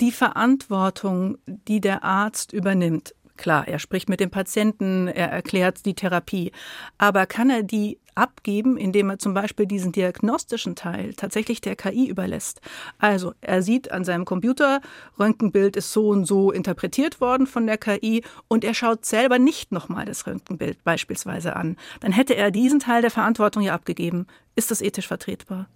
Die 0.00 0.12
Verantwortung, 0.12 1.36
die 1.46 1.80
der 1.80 2.04
Arzt 2.04 2.52
übernimmt, 2.52 3.14
Klar, 3.40 3.66
er 3.66 3.78
spricht 3.78 4.10
mit 4.10 4.20
dem 4.20 4.28
Patienten, 4.28 5.08
er 5.08 5.30
erklärt 5.30 5.86
die 5.86 5.94
Therapie. 5.94 6.52
Aber 6.98 7.24
kann 7.24 7.48
er 7.48 7.62
die 7.62 7.98
abgeben, 8.14 8.76
indem 8.76 9.08
er 9.08 9.18
zum 9.18 9.32
Beispiel 9.32 9.64
diesen 9.64 9.92
diagnostischen 9.92 10.74
Teil 10.76 11.14
tatsächlich 11.14 11.62
der 11.62 11.74
KI 11.74 12.06
überlässt? 12.06 12.60
Also, 12.98 13.32
er 13.40 13.62
sieht 13.62 13.92
an 13.92 14.04
seinem 14.04 14.26
Computer, 14.26 14.82
Röntgenbild 15.18 15.76
ist 15.76 15.90
so 15.90 16.10
und 16.10 16.26
so 16.26 16.52
interpretiert 16.52 17.22
worden 17.22 17.46
von 17.46 17.66
der 17.66 17.78
KI 17.78 18.22
und 18.46 18.62
er 18.62 18.74
schaut 18.74 19.06
selber 19.06 19.38
nicht 19.38 19.72
nochmal 19.72 20.04
das 20.04 20.26
Röntgenbild 20.26 20.84
beispielsweise 20.84 21.56
an. 21.56 21.78
Dann 22.00 22.12
hätte 22.12 22.36
er 22.36 22.50
diesen 22.50 22.78
Teil 22.78 23.00
der 23.00 23.10
Verantwortung 23.10 23.62
ja 23.62 23.72
abgegeben. 23.72 24.26
Ist 24.54 24.70
das 24.70 24.82
ethisch 24.82 25.08
vertretbar? 25.08 25.66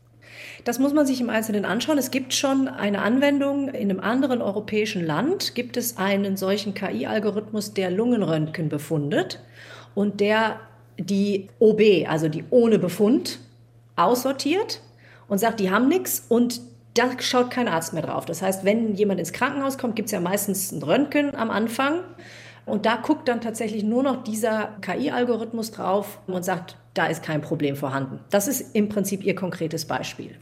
Das 0.65 0.79
muss 0.79 0.93
man 0.93 1.07
sich 1.07 1.21
im 1.21 1.31
Einzelnen 1.31 1.65
anschauen. 1.65 1.99
Es 1.99 2.11
gibt 2.11 2.33
schon 2.35 2.69
eine 2.69 3.03
Anwendung 3.03 3.69
in 3.69 3.91
einem 3.91 4.01
anderen 4.01 4.41
europäischen 4.41 5.05
Land, 5.05 5.55
gibt 5.55 5.77
es 5.77 5.97
einen 5.97 6.37
solchen 6.37 6.75
KI-Algorithmus, 6.75 7.75
der 7.75 7.91
Lungenröntgen 7.91 8.69
befundet 8.69 9.41
und 9.95 10.21
der 10.21 10.61
die 10.99 11.49
OB, 11.59 12.09
also 12.09 12.29
die 12.29 12.45
ohne 12.51 12.79
Befund, 12.79 13.41
aussortiert 13.97 14.81
und 15.29 15.39
sagt, 15.39 15.61
die 15.61 15.71
haben 15.71 15.89
nichts 15.89 16.25
und 16.29 16.61
da 16.95 17.11
schaut 17.19 17.51
kein 17.51 17.69
Arzt 17.69 17.93
mehr 17.93 18.03
drauf. 18.03 18.25
Das 18.25 18.41
heißt, 18.41 18.65
wenn 18.65 18.95
jemand 18.95 19.19
ins 19.19 19.33
Krankenhaus 19.33 19.79
kommt, 19.79 19.97
gibt 19.97 20.07
es 20.07 20.13
ja 20.13 20.21
meistens 20.21 20.71
ein 20.71 20.83
Röntgen 20.83 21.35
am 21.35 21.51
Anfang. 21.51 22.01
Und 22.67 22.87
da 22.87 22.97
guckt 22.97 23.29
dann 23.29 23.41
tatsächlich 23.41 23.83
nur 23.83 24.03
noch 24.03 24.23
dieser 24.23 24.77
KI-Algorithmus 24.81 25.71
drauf 25.73 26.19
und 26.27 26.45
sagt, 26.45 26.77
da 26.95 27.07
ist 27.07 27.23
kein 27.23 27.41
Problem 27.41 27.77
vorhanden. 27.77 28.21
Das 28.31 28.49
ist 28.49 28.75
im 28.75 28.89
Prinzip 28.89 29.25
Ihr 29.25 29.35
konkretes 29.35 29.85
Beispiel. 29.85 30.37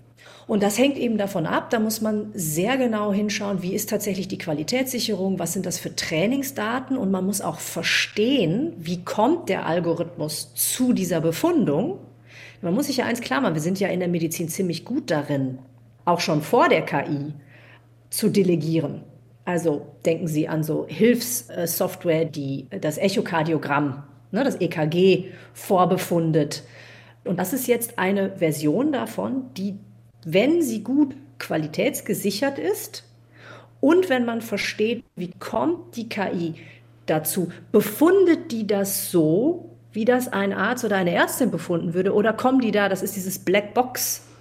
Und 0.46 0.62
das 0.62 0.76
hängt 0.76 0.98
eben 0.98 1.18
davon 1.18 1.46
ab, 1.46 1.70
da 1.70 1.78
muss 1.78 2.00
man 2.00 2.30
sehr 2.34 2.76
genau 2.76 3.12
hinschauen, 3.12 3.62
wie 3.62 3.74
ist 3.74 3.90
tatsächlich 3.90 4.28
die 4.28 4.38
Qualitätssicherung, 4.38 5.38
was 5.38 5.52
sind 5.52 5.66
das 5.66 5.78
für 5.78 5.94
Trainingsdaten 5.94 6.96
und 6.96 7.10
man 7.10 7.24
muss 7.24 7.40
auch 7.40 7.58
verstehen, 7.58 8.72
wie 8.76 9.04
kommt 9.04 9.48
der 9.48 9.66
Algorithmus 9.66 10.52
zu 10.54 10.92
dieser 10.92 11.20
Befundung. 11.20 11.98
Man 12.60 12.74
muss 12.74 12.86
sich 12.86 12.98
ja 12.98 13.06
eins 13.06 13.20
klar 13.20 13.40
machen, 13.40 13.54
wir 13.54 13.62
sind 13.62 13.80
ja 13.80 13.88
in 13.88 14.00
der 14.00 14.08
Medizin 14.08 14.48
ziemlich 14.48 14.84
gut 14.84 15.10
darin, 15.10 15.58
auch 16.04 16.20
schon 16.20 16.42
vor 16.42 16.68
der 16.68 16.82
KI 16.82 17.32
zu 18.10 18.28
delegieren. 18.28 19.04
Also 19.44 19.86
denken 20.04 20.28
Sie 20.28 20.48
an 20.48 20.62
so 20.62 20.86
Hilfssoftware, 20.88 22.24
die 22.24 22.66
das 22.80 22.98
Echokardiogramm 22.98 24.04
ne, 24.32 24.42
das 24.42 24.60
EKG 24.60 25.26
vorbefundet. 25.54 26.64
Und 27.24 27.38
das 27.38 27.52
ist 27.52 27.68
jetzt 27.68 27.98
eine 27.98 28.36
Version 28.36 28.90
davon, 28.92 29.44
die, 29.56 29.76
wenn 30.24 30.62
sie 30.62 30.82
gut 30.82 31.14
qualitätsgesichert 31.38 32.58
ist 32.58 33.04
und 33.80 34.08
wenn 34.08 34.24
man 34.24 34.42
versteht, 34.42 35.04
wie 35.16 35.30
kommt 35.38 35.96
die 35.96 36.08
KI 36.08 36.54
dazu, 37.06 37.52
befundet 37.70 38.50
die 38.50 38.66
das 38.66 39.10
so, 39.10 39.70
wie 39.92 40.04
das 40.04 40.28
ein 40.28 40.52
Arzt 40.52 40.84
oder 40.84 40.96
eine 40.96 41.12
Ärztin 41.12 41.50
befunden 41.50 41.94
würde, 41.94 42.14
oder 42.14 42.32
kommen 42.32 42.60
die 42.60 42.70
da, 42.70 42.88
das 42.88 43.02
ist 43.02 43.16
dieses 43.16 43.40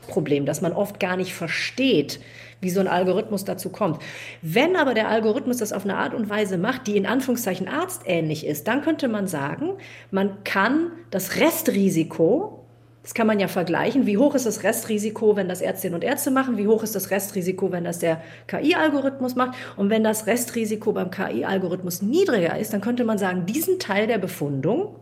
Blackbox-Problem, 0.02 0.46
das 0.46 0.62
man 0.62 0.74
oft 0.74 1.00
gar 1.00 1.18
nicht 1.18 1.34
versteht, 1.34 2.20
wie 2.60 2.70
so 2.70 2.80
ein 2.80 2.88
Algorithmus 2.88 3.46
dazu 3.46 3.70
kommt. 3.70 4.02
Wenn 4.42 4.76
aber 4.76 4.94
der 4.94 5.10
Algorithmus 5.10 5.58
das 5.58 5.74
auf 5.74 5.84
eine 5.84 5.98
Art 5.98 6.14
und 6.14 6.30
Weise 6.30 6.58
macht, 6.58 6.88
die 6.88 6.98
in 6.98 7.06
Anführungszeichen 7.06 7.68
arztähnlich 7.68 8.46
ist, 8.46 8.68
dann 8.68 8.82
könnte 8.82 9.08
man 9.08 9.28
sagen, 9.28 9.72
man 10.12 10.44
kann 10.44 10.92
das 11.10 11.38
Restrisiko 11.38 12.58
das 13.04 13.16
kann 13.16 13.26
man 13.26 13.40
ja 13.40 13.48
vergleichen. 13.48 14.06
Wie 14.06 14.20
hoch 14.20 14.36
ist 14.36 14.46
das 14.46 14.62
Restrisiko, 14.62 15.36
wenn 15.36 15.50
das 15.50 15.62
Ärztinnen 15.62 15.96
und 15.96 16.04
Ärzte 16.04 16.30
machen? 16.30 16.60
Wie 16.60 16.68
hoch 16.68 16.84
ist 16.84 16.94
das 16.94 17.10
Restrisiko, 17.10 17.72
wenn 17.72 17.84
das 17.84 17.98
der 17.98 18.22
KI-Algorithmus 18.46 19.36
macht? 19.36 19.58
Und 19.76 19.90
wenn 19.90 20.04
das 20.04 20.28
Restrisiko 20.28 20.94
beim 20.94 21.10
KI-Algorithmus 21.10 22.04
niedriger 22.04 22.60
ist, 22.60 22.74
dann 22.74 22.82
könnte 22.82 23.04
man 23.04 23.18
sagen, 23.18 23.48
diesen 23.48 23.80
Teil 23.80 24.06
der 24.06 24.20
Befundung, 24.20 24.98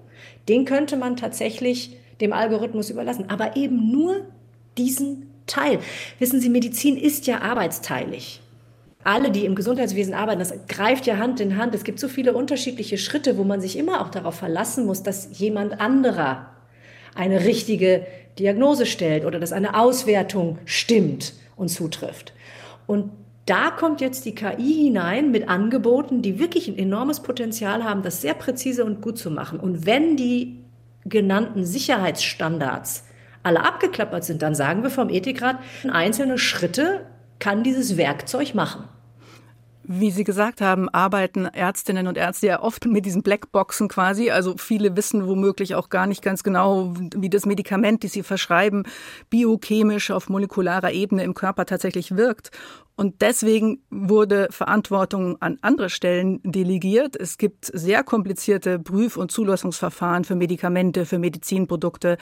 den 0.47 0.63
könnte 0.63 0.95
man 0.95 1.17
tatsächlich 1.17 1.97
dem 2.21 2.31
Algorithmus 2.31 2.89
überlassen. 2.89 3.29
Aber 3.29 3.57
eben 3.57 3.91
nur 3.91 4.25
diesen 4.79 5.29
Teil. 5.45 5.79
Wissen 6.17 6.39
Sie, 6.39 6.49
Medizin 6.49 6.97
ist 6.97 7.27
ja 7.27 7.41
arbeitsteilig. 7.41 8.41
Alle, 9.03 9.31
die 9.31 9.45
im 9.45 9.55
Gesundheitswesen 9.55 10.13
arbeiten, 10.13 10.39
das 10.39 10.53
greift 10.67 11.05
ja 11.05 11.17
Hand 11.17 11.39
in 11.39 11.57
Hand. 11.57 11.73
Es 11.73 11.83
gibt 11.83 11.99
so 11.99 12.07
viele 12.07 12.33
unterschiedliche 12.33 12.97
Schritte, 12.97 13.37
wo 13.37 13.43
man 13.43 13.61
sich 13.61 13.77
immer 13.77 14.01
auch 14.01 14.09
darauf 14.09 14.35
verlassen 14.35 14.85
muss, 14.85 15.03
dass 15.03 15.39
jemand 15.39 15.79
anderer 15.79 16.47
eine 17.15 17.45
richtige 17.45 18.05
Diagnose 18.37 18.85
stellt 18.85 19.25
oder 19.25 19.39
dass 19.39 19.51
eine 19.51 19.79
Auswertung 19.79 20.59
stimmt 20.65 21.33
und 21.55 21.69
zutrifft. 21.69 22.33
Und 22.87 23.11
da 23.45 23.71
kommt 23.71 23.99
jetzt 24.01 24.25
die 24.25 24.35
KI 24.35 24.83
hinein 24.85 25.31
mit 25.31 25.49
Angeboten, 25.49 26.21
die 26.21 26.37
wirklich 26.37 26.67
ein 26.67 26.77
enormes 26.77 27.21
Potenzial 27.21 27.83
haben, 27.83 28.03
das 28.03 28.21
sehr 28.21 28.35
präzise 28.35 28.85
und 28.85 29.01
gut 29.01 29.17
zu 29.17 29.31
machen. 29.31 29.59
Und 29.59 29.85
wenn 29.85 30.17
die 30.17 30.59
genannten 31.05 31.65
Sicherheitsstandards 31.65 33.05
alle 33.43 33.63
abgeklappert 33.63 34.23
sind, 34.23 34.41
dann 34.41 34.55
sagen 34.55 34.83
wir 34.83 34.89
vom 34.89 35.09
Ethikrat, 35.09 35.57
einzelne 35.89 36.37
Schritte 36.37 37.05
kann 37.39 37.63
dieses 37.63 37.97
Werkzeug 37.97 38.53
machen. 38.53 38.83
Wie 39.91 40.11
Sie 40.11 40.23
gesagt 40.23 40.61
haben, 40.61 40.87
arbeiten 40.87 41.45
Ärztinnen 41.45 42.05
und 42.05 42.15
Ärzte 42.15 42.45
ja 42.45 42.61
oft 42.61 42.85
mit 42.85 43.07
diesen 43.07 43.23
Blackboxen 43.23 43.87
quasi. 43.87 44.29
Also 44.29 44.53
viele 44.55 44.95
wissen 44.95 45.25
womöglich 45.25 45.73
auch 45.73 45.89
gar 45.89 46.05
nicht 46.05 46.21
ganz 46.21 46.43
genau, 46.43 46.93
wie 47.15 47.29
das 47.31 47.47
Medikament, 47.47 48.03
das 48.03 48.11
sie 48.11 48.21
verschreiben, 48.21 48.83
biochemisch 49.31 50.11
auf 50.11 50.29
molekularer 50.29 50.91
Ebene 50.91 51.23
im 51.23 51.33
Körper 51.33 51.65
tatsächlich 51.65 52.15
wirkt. 52.15 52.51
Und 52.99 53.21
deswegen 53.21 53.81
wurde 53.89 54.49
Verantwortung 54.51 55.41
an 55.41 55.57
andere 55.61 55.89
Stellen 55.89 56.39
delegiert. 56.43 57.15
Es 57.15 57.39
gibt 57.39 57.65
sehr 57.65 58.03
komplizierte 58.03 58.77
Prüf- 58.77 59.17
und 59.17 59.31
Zulassungsverfahren 59.31 60.23
für 60.23 60.35
Medikamente, 60.35 61.07
für 61.07 61.17
Medizinprodukte. 61.17 62.17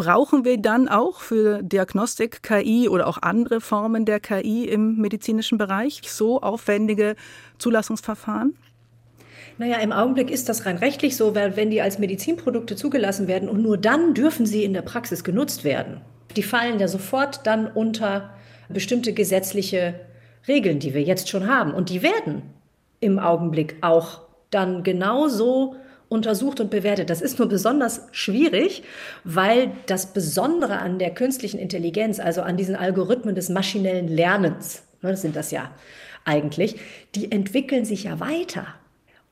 Brauchen 0.00 0.46
wir 0.46 0.56
dann 0.56 0.88
auch 0.88 1.20
für 1.20 1.62
Diagnostik 1.62 2.42
KI 2.42 2.88
oder 2.88 3.06
auch 3.06 3.18
andere 3.20 3.60
Formen 3.60 4.06
der 4.06 4.18
KI 4.18 4.64
im 4.64 4.96
medizinischen 4.96 5.58
Bereich 5.58 6.00
so 6.06 6.40
aufwendige 6.40 7.16
Zulassungsverfahren? 7.58 8.56
Naja, 9.58 9.76
im 9.76 9.92
Augenblick 9.92 10.30
ist 10.30 10.48
das 10.48 10.64
rein 10.64 10.78
rechtlich 10.78 11.18
so, 11.18 11.34
weil 11.34 11.54
wenn 11.54 11.68
die 11.68 11.82
als 11.82 11.98
Medizinprodukte 11.98 12.76
zugelassen 12.76 13.28
werden 13.28 13.50
und 13.50 13.60
nur 13.60 13.76
dann 13.76 14.14
dürfen 14.14 14.46
sie 14.46 14.64
in 14.64 14.72
der 14.72 14.80
Praxis 14.80 15.22
genutzt 15.22 15.64
werden. 15.64 16.00
Die 16.34 16.42
fallen 16.42 16.78
ja 16.78 16.88
sofort 16.88 17.46
dann 17.46 17.66
unter 17.66 18.30
bestimmte 18.70 19.12
gesetzliche 19.12 20.00
Regeln, 20.48 20.78
die 20.78 20.94
wir 20.94 21.02
jetzt 21.02 21.28
schon 21.28 21.46
haben. 21.46 21.74
Und 21.74 21.90
die 21.90 22.02
werden 22.02 22.40
im 23.00 23.18
Augenblick 23.18 23.76
auch 23.82 24.22
dann 24.48 24.82
genauso 24.82 25.76
untersucht 26.10 26.60
und 26.60 26.70
bewertet. 26.70 27.08
Das 27.08 27.22
ist 27.22 27.38
nur 27.38 27.48
besonders 27.48 28.02
schwierig, 28.10 28.82
weil 29.24 29.70
das 29.86 30.12
Besondere 30.12 30.80
an 30.80 30.98
der 30.98 31.14
künstlichen 31.14 31.58
Intelligenz, 31.58 32.18
also 32.18 32.42
an 32.42 32.56
diesen 32.58 32.76
Algorithmen 32.76 33.34
des 33.34 33.48
maschinellen 33.48 34.08
Lernens, 34.08 34.82
ne, 35.00 35.10
das 35.10 35.22
sind 35.22 35.36
das 35.36 35.52
ja 35.52 35.70
eigentlich, 36.24 36.76
die 37.14 37.30
entwickeln 37.30 37.84
sich 37.84 38.04
ja 38.04 38.18
weiter. 38.20 38.66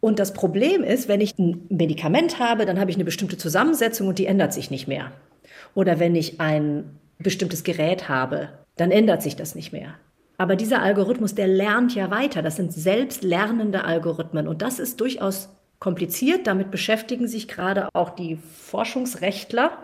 Und 0.00 0.20
das 0.20 0.32
Problem 0.32 0.84
ist, 0.84 1.08
wenn 1.08 1.20
ich 1.20 1.36
ein 1.36 1.66
Medikament 1.68 2.38
habe, 2.38 2.64
dann 2.64 2.78
habe 2.78 2.92
ich 2.92 2.96
eine 2.96 3.04
bestimmte 3.04 3.36
Zusammensetzung 3.36 4.06
und 4.06 4.18
die 4.20 4.26
ändert 4.26 4.52
sich 4.52 4.70
nicht 4.70 4.86
mehr. 4.86 5.10
Oder 5.74 5.98
wenn 5.98 6.14
ich 6.14 6.40
ein 6.40 6.96
bestimmtes 7.18 7.64
Gerät 7.64 8.08
habe, 8.08 8.50
dann 8.76 8.92
ändert 8.92 9.22
sich 9.22 9.34
das 9.34 9.56
nicht 9.56 9.72
mehr. 9.72 9.94
Aber 10.36 10.54
dieser 10.54 10.80
Algorithmus, 10.80 11.34
der 11.34 11.48
lernt 11.48 11.96
ja 11.96 12.12
weiter. 12.12 12.42
Das 12.42 12.54
sind 12.54 12.72
selbstlernende 12.72 13.82
Algorithmen. 13.82 14.46
Und 14.46 14.62
das 14.62 14.78
ist 14.78 15.00
durchaus 15.00 15.48
kompliziert. 15.78 16.46
Damit 16.46 16.70
beschäftigen 16.70 17.28
sich 17.28 17.48
gerade 17.48 17.88
auch 17.92 18.10
die 18.10 18.36
Forschungsrechtler, 18.36 19.78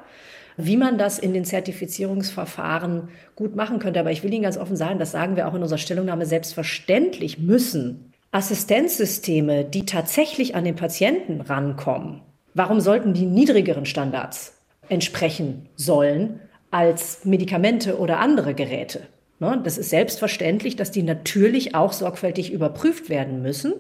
wie 0.57 0.77
man 0.77 0.99
das 0.99 1.19
in 1.19 1.33
den 1.33 1.45
Zertifizierungsverfahren 1.45 3.09
gut 3.37 3.57
machen 3.57 3.79
könnte. 3.79 4.01
Aber 4.01 4.13
ich 4.13 4.23
will 4.23 4.33
Ihnen 4.33 4.45
ganz 4.45 4.57
offen 4.57 4.77
sagen, 4.77 4.99
das 4.99 5.13
sagen 5.13 5.37
wir 5.37 5.49
auch 5.49 5.55
in 5.55 5.63
unserer 5.63 5.79
Stellungnahme, 5.79 6.27
selbstverständlich 6.27 7.39
müssen 7.39 8.13
Assistenzsysteme, 8.35 9.65
die 9.65 9.87
tatsächlich 9.87 10.57
an 10.57 10.65
den 10.65 10.75
Patienten 10.75 11.41
rankommen, 11.41 12.21
warum 12.53 12.81
sollten 12.81 13.15
die 13.15 13.27
niedrigeren 13.27 13.87
Standards 13.87 14.61
entsprechen 14.89 15.69
sollen 15.77 16.41
als 16.73 17.25
Medikamente 17.25 17.97
oder 17.97 18.19
andere 18.19 18.55
Geräte? 18.55 19.03
Ne, 19.39 19.61
das 19.63 19.79
ist 19.79 19.91
selbstverständlich, 19.91 20.75
dass 20.75 20.91
die 20.91 21.05
natürlich 21.05 21.77
auch 21.77 21.93
sorgfältig 21.93 22.53
überprüft 22.53 23.09
werden 23.09 23.41
müssen. 23.41 23.75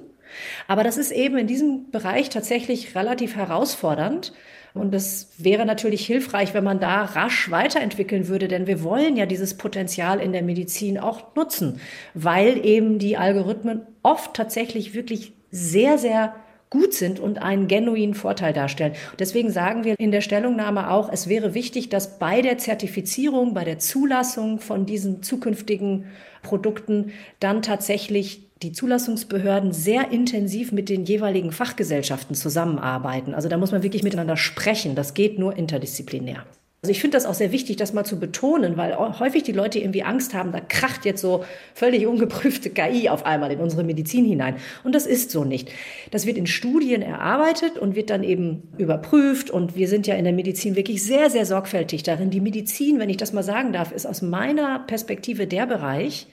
Aber 0.68 0.84
das 0.84 0.96
ist 0.96 1.10
eben 1.10 1.36
in 1.38 1.46
diesem 1.46 1.90
Bereich 1.90 2.30
tatsächlich 2.30 2.94
relativ 2.94 3.36
herausfordernd. 3.36 4.32
Und 4.74 4.92
es 4.92 5.30
wäre 5.38 5.66
natürlich 5.66 6.04
hilfreich, 6.04 6.52
wenn 6.52 6.64
man 6.64 6.80
da 6.80 7.04
rasch 7.04 7.48
weiterentwickeln 7.50 8.26
würde, 8.26 8.48
denn 8.48 8.66
wir 8.66 8.82
wollen 8.82 9.16
ja 9.16 9.24
dieses 9.24 9.56
Potenzial 9.56 10.18
in 10.18 10.32
der 10.32 10.42
Medizin 10.42 10.98
auch 10.98 11.36
nutzen, 11.36 11.80
weil 12.14 12.64
eben 12.66 12.98
die 12.98 13.16
Algorithmen 13.16 13.82
oft 14.02 14.34
tatsächlich 14.34 14.92
wirklich 14.94 15.32
sehr, 15.52 15.96
sehr 15.96 16.34
gut 16.70 16.92
sind 16.92 17.20
und 17.20 17.40
einen 17.40 17.68
genuinen 17.68 18.14
Vorteil 18.14 18.52
darstellen. 18.52 18.94
Deswegen 19.20 19.50
sagen 19.50 19.84
wir 19.84 19.94
in 19.96 20.10
der 20.10 20.22
Stellungnahme 20.22 20.90
auch, 20.90 21.08
es 21.12 21.28
wäre 21.28 21.54
wichtig, 21.54 21.88
dass 21.88 22.18
bei 22.18 22.42
der 22.42 22.58
Zertifizierung, 22.58 23.54
bei 23.54 23.62
der 23.62 23.78
Zulassung 23.78 24.58
von 24.58 24.84
diesen 24.84 25.22
zukünftigen 25.22 26.06
Produkten 26.42 27.12
dann 27.38 27.62
tatsächlich 27.62 28.43
die 28.64 28.72
Zulassungsbehörden 28.72 29.72
sehr 29.72 30.10
intensiv 30.10 30.72
mit 30.72 30.88
den 30.88 31.04
jeweiligen 31.04 31.52
Fachgesellschaften 31.52 32.34
zusammenarbeiten. 32.34 33.34
Also 33.34 33.48
da 33.50 33.58
muss 33.58 33.72
man 33.72 33.82
wirklich 33.82 34.02
miteinander 34.02 34.38
sprechen. 34.38 34.94
Das 34.94 35.12
geht 35.12 35.38
nur 35.38 35.56
interdisziplinär. 35.56 36.46
Also 36.82 36.90
ich 36.90 37.00
finde 37.00 37.16
das 37.16 37.24
auch 37.24 37.34
sehr 37.34 37.52
wichtig, 37.52 37.76
das 37.76 37.94
mal 37.94 38.04
zu 38.04 38.18
betonen, 38.18 38.76
weil 38.76 38.94
häufig 38.96 39.42
die 39.42 39.52
Leute 39.52 39.78
irgendwie 39.78 40.02
Angst 40.02 40.34
haben, 40.34 40.52
da 40.52 40.60
kracht 40.60 41.04
jetzt 41.04 41.20
so 41.20 41.44
völlig 41.74 42.06
ungeprüfte 42.06 42.68
KI 42.70 43.08
auf 43.08 43.24
einmal 43.24 43.52
in 43.52 43.60
unsere 43.60 43.84
Medizin 43.84 44.24
hinein. 44.24 44.56
Und 44.82 44.94
das 44.94 45.06
ist 45.06 45.30
so 45.30 45.44
nicht. 45.44 45.70
Das 46.10 46.26
wird 46.26 46.36
in 46.38 46.46
Studien 46.46 47.00
erarbeitet 47.00 47.78
und 47.78 47.96
wird 47.96 48.10
dann 48.10 48.22
eben 48.22 48.68
überprüft. 48.76 49.50
Und 49.50 49.76
wir 49.76 49.88
sind 49.88 50.06
ja 50.06 50.14
in 50.14 50.24
der 50.24 50.32
Medizin 50.32 50.74
wirklich 50.76 51.02
sehr, 51.02 51.28
sehr 51.30 51.46
sorgfältig 51.46 52.02
darin. 52.02 52.30
Die 52.30 52.40
Medizin, 52.40 52.98
wenn 52.98 53.10
ich 53.10 53.18
das 53.18 53.34
mal 53.34 53.42
sagen 53.42 53.72
darf, 53.72 53.92
ist 53.92 54.06
aus 54.06 54.22
meiner 54.22 54.78
Perspektive 54.80 55.46
der 55.46 55.66
Bereich, 55.66 56.26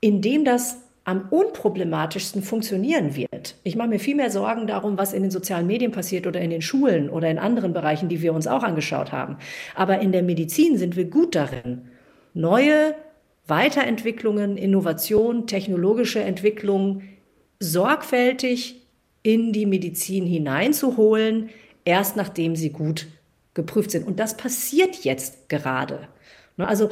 in 0.00 0.20
dem 0.22 0.44
das 0.44 0.81
am 1.04 1.26
unproblematischsten 1.30 2.42
funktionieren 2.42 3.16
wird. 3.16 3.56
Ich 3.64 3.74
mache 3.74 3.88
mir 3.88 3.98
viel 3.98 4.14
mehr 4.14 4.30
Sorgen 4.30 4.66
darum, 4.66 4.98
was 4.98 5.12
in 5.12 5.22
den 5.22 5.30
sozialen 5.32 5.66
Medien 5.66 5.90
passiert 5.90 6.26
oder 6.26 6.40
in 6.40 6.50
den 6.50 6.62
Schulen 6.62 7.10
oder 7.10 7.28
in 7.28 7.38
anderen 7.38 7.72
Bereichen, 7.72 8.08
die 8.08 8.22
wir 8.22 8.32
uns 8.32 8.46
auch 8.46 8.62
angeschaut 8.62 9.10
haben. 9.10 9.36
Aber 9.74 10.00
in 10.00 10.12
der 10.12 10.22
Medizin 10.22 10.78
sind 10.78 10.94
wir 10.94 11.06
gut 11.06 11.34
darin, 11.34 11.82
neue 12.34 12.94
Weiterentwicklungen, 13.48 14.56
Innovation, 14.56 15.46
technologische 15.48 16.20
Entwicklungen 16.20 17.08
sorgfältig 17.58 18.82
in 19.22 19.52
die 19.52 19.66
Medizin 19.66 20.26
hineinzuholen, 20.26 21.50
erst 21.84 22.16
nachdem 22.16 22.54
sie 22.54 22.70
gut 22.70 23.08
geprüft 23.54 23.90
sind. 23.90 24.06
Und 24.06 24.20
das 24.20 24.36
passiert 24.36 25.04
jetzt 25.04 25.48
gerade. 25.48 26.08
Also 26.56 26.90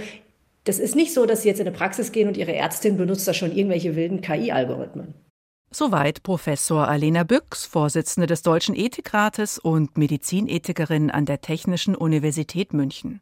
das 0.64 0.78
ist 0.78 0.94
nicht 0.94 1.14
so, 1.14 1.26
dass 1.26 1.42
Sie 1.42 1.48
jetzt 1.48 1.60
in 1.60 1.66
eine 1.66 1.76
Praxis 1.76 2.12
gehen 2.12 2.28
und 2.28 2.36
Ihre 2.36 2.54
Ärztin 2.54 2.96
benutzt 2.96 3.26
da 3.26 3.34
schon 3.34 3.52
irgendwelche 3.52 3.96
wilden 3.96 4.20
KI-Algorithmen. 4.20 5.14
Soweit 5.72 6.24
Professor 6.24 6.88
Alena 6.88 7.22
Büchs, 7.22 7.64
Vorsitzende 7.64 8.26
des 8.26 8.42
Deutschen 8.42 8.74
Ethikrates 8.74 9.56
und 9.58 9.96
Medizinethikerin 9.96 11.12
an 11.12 11.26
der 11.26 11.40
Technischen 11.40 11.94
Universität 11.94 12.74
München. 12.74 13.20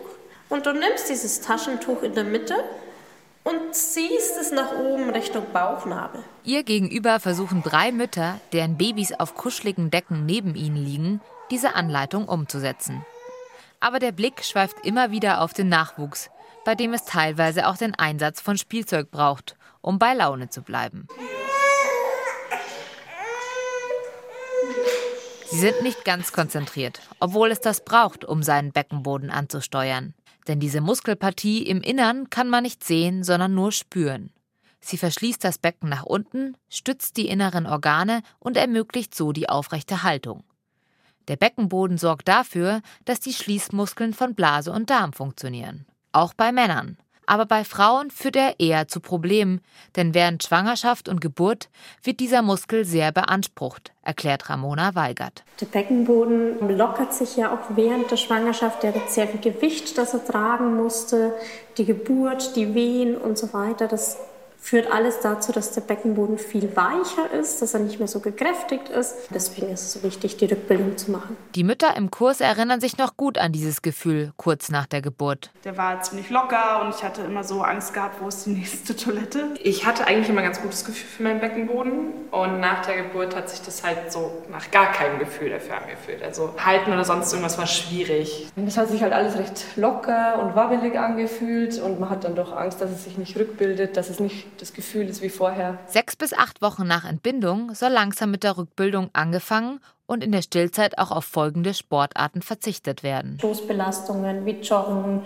und 0.49 0.65
du 0.65 0.73
nimmst 0.73 1.09
dieses 1.09 1.41
Taschentuch 1.41 2.03
in 2.03 2.13
der 2.13 2.25
Mitte 2.25 2.55
und 3.43 3.73
ziehst 3.73 4.37
es 4.39 4.51
nach 4.51 4.71
oben 4.73 5.09
Richtung 5.09 5.45
Bauchnabel. 5.51 6.23
Ihr 6.43 6.63
gegenüber 6.63 7.19
versuchen 7.19 7.63
drei 7.63 7.91
Mütter, 7.91 8.39
deren 8.51 8.77
Babys 8.77 9.13
auf 9.13 9.35
kuscheligen 9.35 9.91
Decken 9.91 10.25
neben 10.25 10.55
ihnen 10.55 10.77
liegen, 10.77 11.21
diese 11.51 11.75
Anleitung 11.75 12.27
umzusetzen. 12.27 13.05
Aber 13.79 13.99
der 13.99 14.13
Blick 14.13 14.43
schweift 14.43 14.85
immer 14.85 15.11
wieder 15.11 15.41
auf 15.41 15.53
den 15.53 15.67
Nachwuchs, 15.67 16.29
bei 16.65 16.75
dem 16.75 16.93
es 16.93 17.05
teilweise 17.05 17.67
auch 17.67 17.77
den 17.77 17.95
Einsatz 17.95 18.41
von 18.41 18.57
Spielzeug 18.57 19.11
braucht, 19.11 19.55
um 19.81 19.99
bei 19.99 20.13
Laune 20.13 20.49
zu 20.49 20.61
bleiben. 20.61 21.07
Sie 25.49 25.59
sind 25.59 25.83
nicht 25.83 26.03
ganz 26.03 26.31
konzentriert, 26.31 27.01
obwohl 27.19 27.51
es 27.51 27.59
das 27.59 27.85
braucht, 27.85 28.25
um 28.25 28.41
seinen 28.41 28.71
Beckenboden 28.71 29.29
anzusteuern. 29.29 30.15
Denn 30.47 30.59
diese 30.59 30.81
Muskelpartie 30.81 31.63
im 31.63 31.81
Innern 31.81 32.29
kann 32.29 32.49
man 32.49 32.63
nicht 32.63 32.83
sehen, 32.83 33.23
sondern 33.23 33.53
nur 33.53 33.71
spüren. 33.71 34.31
Sie 34.81 34.97
verschließt 34.97 35.43
das 35.43 35.59
Becken 35.59 35.89
nach 35.89 36.03
unten, 36.03 36.57
stützt 36.69 37.15
die 37.17 37.27
inneren 37.27 37.67
Organe 37.67 38.23
und 38.39 38.57
ermöglicht 38.57 39.15
so 39.15 39.31
die 39.31 39.47
aufrechte 39.47 40.03
Haltung. 40.03 40.43
Der 41.29 41.37
Beckenboden 41.37 41.97
sorgt 41.97 42.27
dafür, 42.27 42.81
dass 43.05 43.21
die 43.21 43.33
Schließmuskeln 43.33 44.13
von 44.13 44.35
Blase 44.35 44.71
und 44.71 44.89
Darm 44.89 45.13
funktionieren 45.13 45.85
auch 46.13 46.33
bei 46.33 46.51
Männern. 46.51 46.97
Aber 47.25 47.45
bei 47.45 47.63
Frauen 47.63 48.11
führt 48.11 48.35
er 48.35 48.59
eher 48.59 48.87
zu 48.87 48.99
Problemen, 48.99 49.61
denn 49.95 50.13
während 50.13 50.43
Schwangerschaft 50.43 51.07
und 51.07 51.21
Geburt 51.21 51.69
wird 52.03 52.19
dieser 52.19 52.41
Muskel 52.41 52.85
sehr 52.85 53.11
beansprucht, 53.11 53.93
erklärt 54.01 54.49
Ramona 54.49 54.95
Weigert. 54.95 55.43
Der 55.61 55.67
Beckenboden 55.67 56.77
lockert 56.77 57.13
sich 57.13 57.37
ja 57.37 57.53
auch 57.53 57.75
während 57.75 58.11
der 58.11 58.17
Schwangerschaft. 58.17 58.83
Der 58.83 58.93
hat 58.93 59.09
sehr 59.09 59.27
viel 59.27 59.39
Gewicht, 59.39 59.97
das 59.97 60.13
er 60.13 60.25
tragen 60.25 60.75
musste. 60.75 61.33
Die 61.77 61.85
Geburt, 61.85 62.55
die 62.55 62.75
Wehen 62.75 63.15
und 63.15 63.37
so 63.37 63.53
weiter, 63.53 63.87
das 63.87 64.17
führt 64.63 64.89
alles 64.89 65.19
dazu, 65.19 65.51
dass 65.51 65.73
der 65.73 65.81
Beckenboden 65.81 66.37
viel 66.37 66.73
weicher 66.77 67.29
ist, 67.37 67.61
dass 67.61 67.73
er 67.73 67.81
nicht 67.81 67.99
mehr 67.99 68.07
so 68.07 68.21
gekräftigt 68.21 68.87
ist. 68.87 69.13
Deswegen 69.29 69.69
ist 69.69 69.81
es 69.81 69.91
so 69.91 70.03
wichtig, 70.03 70.37
die 70.37 70.45
Rückbildung 70.45 70.97
zu 70.97 71.11
machen. 71.11 71.35
Die 71.53 71.65
Mütter 71.65 71.97
im 71.97 72.09
Kurs 72.11 72.39
erinnern 72.39 72.79
sich 72.79 72.97
noch 72.97 73.17
gut 73.17 73.37
an 73.37 73.51
dieses 73.51 73.81
Gefühl 73.81 74.31
kurz 74.37 74.71
nach 74.71 74.85
der 74.85 75.01
Geburt. 75.01 75.51
Der 75.65 75.77
war 75.77 76.01
ziemlich 76.01 76.29
locker 76.29 76.81
und 76.81 76.95
ich 76.95 77.03
hatte 77.03 77.23
immer 77.23 77.43
so 77.43 77.61
Angst 77.61 77.93
gehabt, 77.93 78.21
wo 78.21 78.29
ist 78.29 78.45
die 78.45 78.51
nächste 78.51 78.95
Toilette. 78.95 79.49
Ich 79.61 79.85
hatte 79.85 80.07
eigentlich 80.07 80.29
immer 80.29 80.39
ein 80.39 80.45
ganz 80.45 80.61
gutes 80.61 80.85
Gefühl 80.85 81.09
für 81.09 81.23
meinen 81.23 81.41
Beckenboden 81.41 82.29
und 82.31 82.61
nach 82.61 82.85
der 82.85 83.03
Geburt 83.03 83.35
hat 83.35 83.49
sich 83.49 83.61
das 83.61 83.83
halt 83.83 84.13
so 84.13 84.31
nach 84.49 84.71
gar 84.71 84.93
keinem 84.93 85.19
Gefühl 85.19 85.49
dafür 85.49 85.75
angefühlt. 85.81 86.23
Also 86.23 86.55
halten 86.63 86.93
oder 86.93 87.03
sonst 87.03 87.33
irgendwas 87.33 87.57
war 87.57 87.67
schwierig. 87.67 88.47
Das 88.55 88.77
hat 88.77 88.87
sich 88.87 89.03
halt 89.03 89.11
alles 89.11 89.37
recht 89.37 89.65
locker 89.75 90.41
und 90.41 90.55
wabbelig 90.55 90.97
angefühlt 90.97 91.81
und 91.81 91.99
man 91.99 92.09
hat 92.09 92.23
dann 92.23 92.35
doch 92.35 92.55
Angst, 92.55 92.79
dass 92.79 92.91
es 92.91 93.03
sich 93.03 93.17
nicht 93.17 93.35
rückbildet, 93.37 93.97
dass 93.97 94.09
es 94.09 94.21
nicht 94.21 94.52
das 94.57 94.73
Gefühl 94.73 95.07
ist 95.07 95.21
wie 95.21 95.29
vorher. 95.29 95.79
Sechs 95.87 96.15
bis 96.15 96.33
acht 96.33 96.61
Wochen 96.61 96.87
nach 96.87 97.05
Entbindung 97.05 97.73
soll 97.75 97.91
langsam 97.91 98.31
mit 98.31 98.43
der 98.43 98.57
Rückbildung 98.57 99.09
angefangen 99.13 99.79
und 100.05 100.23
in 100.23 100.31
der 100.31 100.41
Stillzeit 100.41 100.97
auch 100.97 101.11
auf 101.11 101.25
folgende 101.25 101.73
Sportarten 101.73 102.41
verzichtet 102.41 103.03
werden. 103.03 103.37
Stoßbelastungen 103.39 104.45
wie 104.45 104.59
Joggen, 104.61 105.23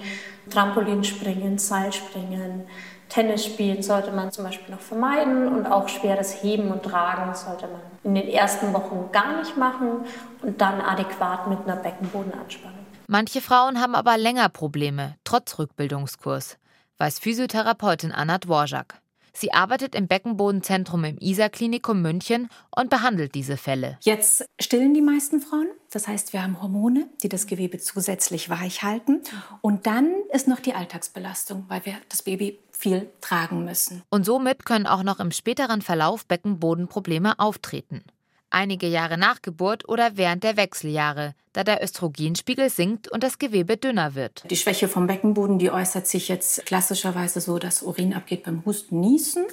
Trampolinspringen, 0.50 1.58
Seilspringen, 1.58 2.68
Tennis 3.10 3.46
spielen 3.46 3.82
sollte 3.82 4.12
man 4.12 4.32
zum 4.32 4.44
Beispiel 4.44 4.74
noch 4.74 4.82
vermeiden 4.82 5.48
und 5.48 5.66
auch 5.66 5.88
schweres 5.88 6.44
Heben 6.44 6.72
und 6.72 6.84
Tragen 6.84 7.34
sollte 7.36 7.68
man 7.68 7.82
in 8.04 8.16
den 8.16 8.28
ersten 8.28 8.74
Wochen 8.74 9.10
gar 9.12 9.38
nicht 9.38 9.56
machen 9.56 10.06
und 10.42 10.60
dann 10.62 10.82
adäquat 10.82 11.48
mit 11.48 11.60
einer 11.60 11.78
Beckenbodenanspannung. 11.78 12.78
Manche 13.08 13.42
Frauen 13.42 13.80
haben 13.80 13.96
aber 13.96 14.18
länger 14.18 14.50
Probleme, 14.50 15.16
trotz 15.24 15.58
Rückbildungskurs, 15.58 16.58
weiß 16.98 17.20
Physiotherapeutin 17.20 18.12
Anna 18.12 18.38
Dvorak. 18.38 19.00
Sie 19.40 19.54
arbeitet 19.54 19.94
im 19.94 20.08
Beckenbodenzentrum 20.08 21.04
im 21.04 21.20
Isar-Klinikum 21.20 22.02
München 22.02 22.50
und 22.76 22.90
behandelt 22.90 23.36
diese 23.36 23.56
Fälle. 23.56 24.00
Jetzt 24.02 24.50
stillen 24.60 24.96
die 24.96 25.04
meisten 25.04 25.42
Frauen. 25.42 25.68
Das 25.92 26.08
heißt, 26.08 26.34
wir 26.34 26.42
haben 26.42 26.60
Hormone, 26.60 27.08
die 27.22 27.30
das 27.30 27.46
Gewebe 27.46 27.78
zusätzlich 27.78 28.50
weich 28.50 28.82
halten. 28.82 29.22
Und 29.62 29.86
dann 29.86 30.12
ist 30.34 30.48
noch 30.48 30.60
die 30.60 30.74
Alltagsbelastung, 30.74 31.66
weil 31.68 31.86
wir 31.86 31.94
das 32.10 32.24
Baby 32.24 32.58
viel 32.72 33.12
tragen 33.22 33.64
müssen. 33.64 34.02
Und 34.10 34.26
somit 34.26 34.66
können 34.66 34.88
auch 34.88 35.04
noch 35.04 35.20
im 35.20 35.30
späteren 35.30 35.84
Verlauf 35.84 36.26
Beckenbodenprobleme 36.26 37.38
auftreten 37.38 38.04
einige 38.50 38.88
Jahre 38.88 39.18
nach 39.18 39.42
Geburt 39.42 39.88
oder 39.88 40.18
während 40.18 40.44
der 40.44 40.58
Wechseljahre, 40.58 41.34
da 41.54 41.64
der 41.64 41.84
Östrogenspiegel 41.84 42.70
sinkt 42.70 43.08
und 43.08 43.24
das 43.24 43.40
Gewebe 43.40 43.78
dünner 43.78 44.16
wird. 44.16 44.44
Die 44.50 44.56
Schwäche 44.56 44.88
vom 44.88 45.08
Beckenboden, 45.08 45.60
die 45.60 45.72
äußert 45.72 46.08
sich 46.08 46.28
jetzt 46.28 46.66
klassischerweise 46.66 47.42
so, 47.42 47.60
dass 47.60 47.82
Urin 47.82 48.14
abgeht 48.14 48.44
beim 48.44 48.64
Husten, 48.66 49.00
Niesen. 49.00 49.46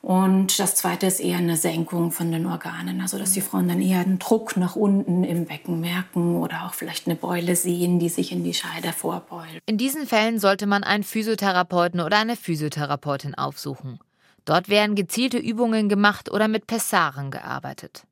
Und 0.00 0.60
das 0.60 0.76
zweite 0.76 1.06
ist 1.06 1.18
eher 1.18 1.38
eine 1.38 1.56
Senkung 1.56 2.12
von 2.12 2.30
den 2.30 2.46
Organen, 2.46 3.00
also 3.00 3.18
dass 3.18 3.32
die 3.32 3.40
Frauen 3.40 3.68
dann 3.68 3.82
eher 3.82 3.98
einen 3.98 4.20
Druck 4.20 4.56
nach 4.56 4.76
unten 4.76 5.24
im 5.24 5.46
Becken 5.46 5.80
merken 5.80 6.36
oder 6.36 6.66
auch 6.66 6.74
vielleicht 6.74 7.06
eine 7.06 7.16
Beule 7.16 7.56
sehen, 7.56 7.98
die 7.98 8.08
sich 8.08 8.30
in 8.30 8.44
die 8.44 8.54
Scheide 8.54 8.92
vorbeult. 8.92 9.58
In 9.66 9.76
diesen 9.76 10.06
Fällen 10.06 10.38
sollte 10.38 10.66
man 10.66 10.84
einen 10.84 11.02
Physiotherapeuten 11.02 12.00
oder 12.00 12.18
eine 12.18 12.36
Physiotherapeutin 12.36 13.34
aufsuchen. 13.34 13.98
Dort 14.44 14.68
werden 14.68 14.94
gezielte 14.94 15.36
Übungen 15.36 15.88
gemacht 15.88 16.30
oder 16.30 16.48
mit 16.48 16.66
Pessaren 16.66 17.30
gearbeitet. 17.30 18.04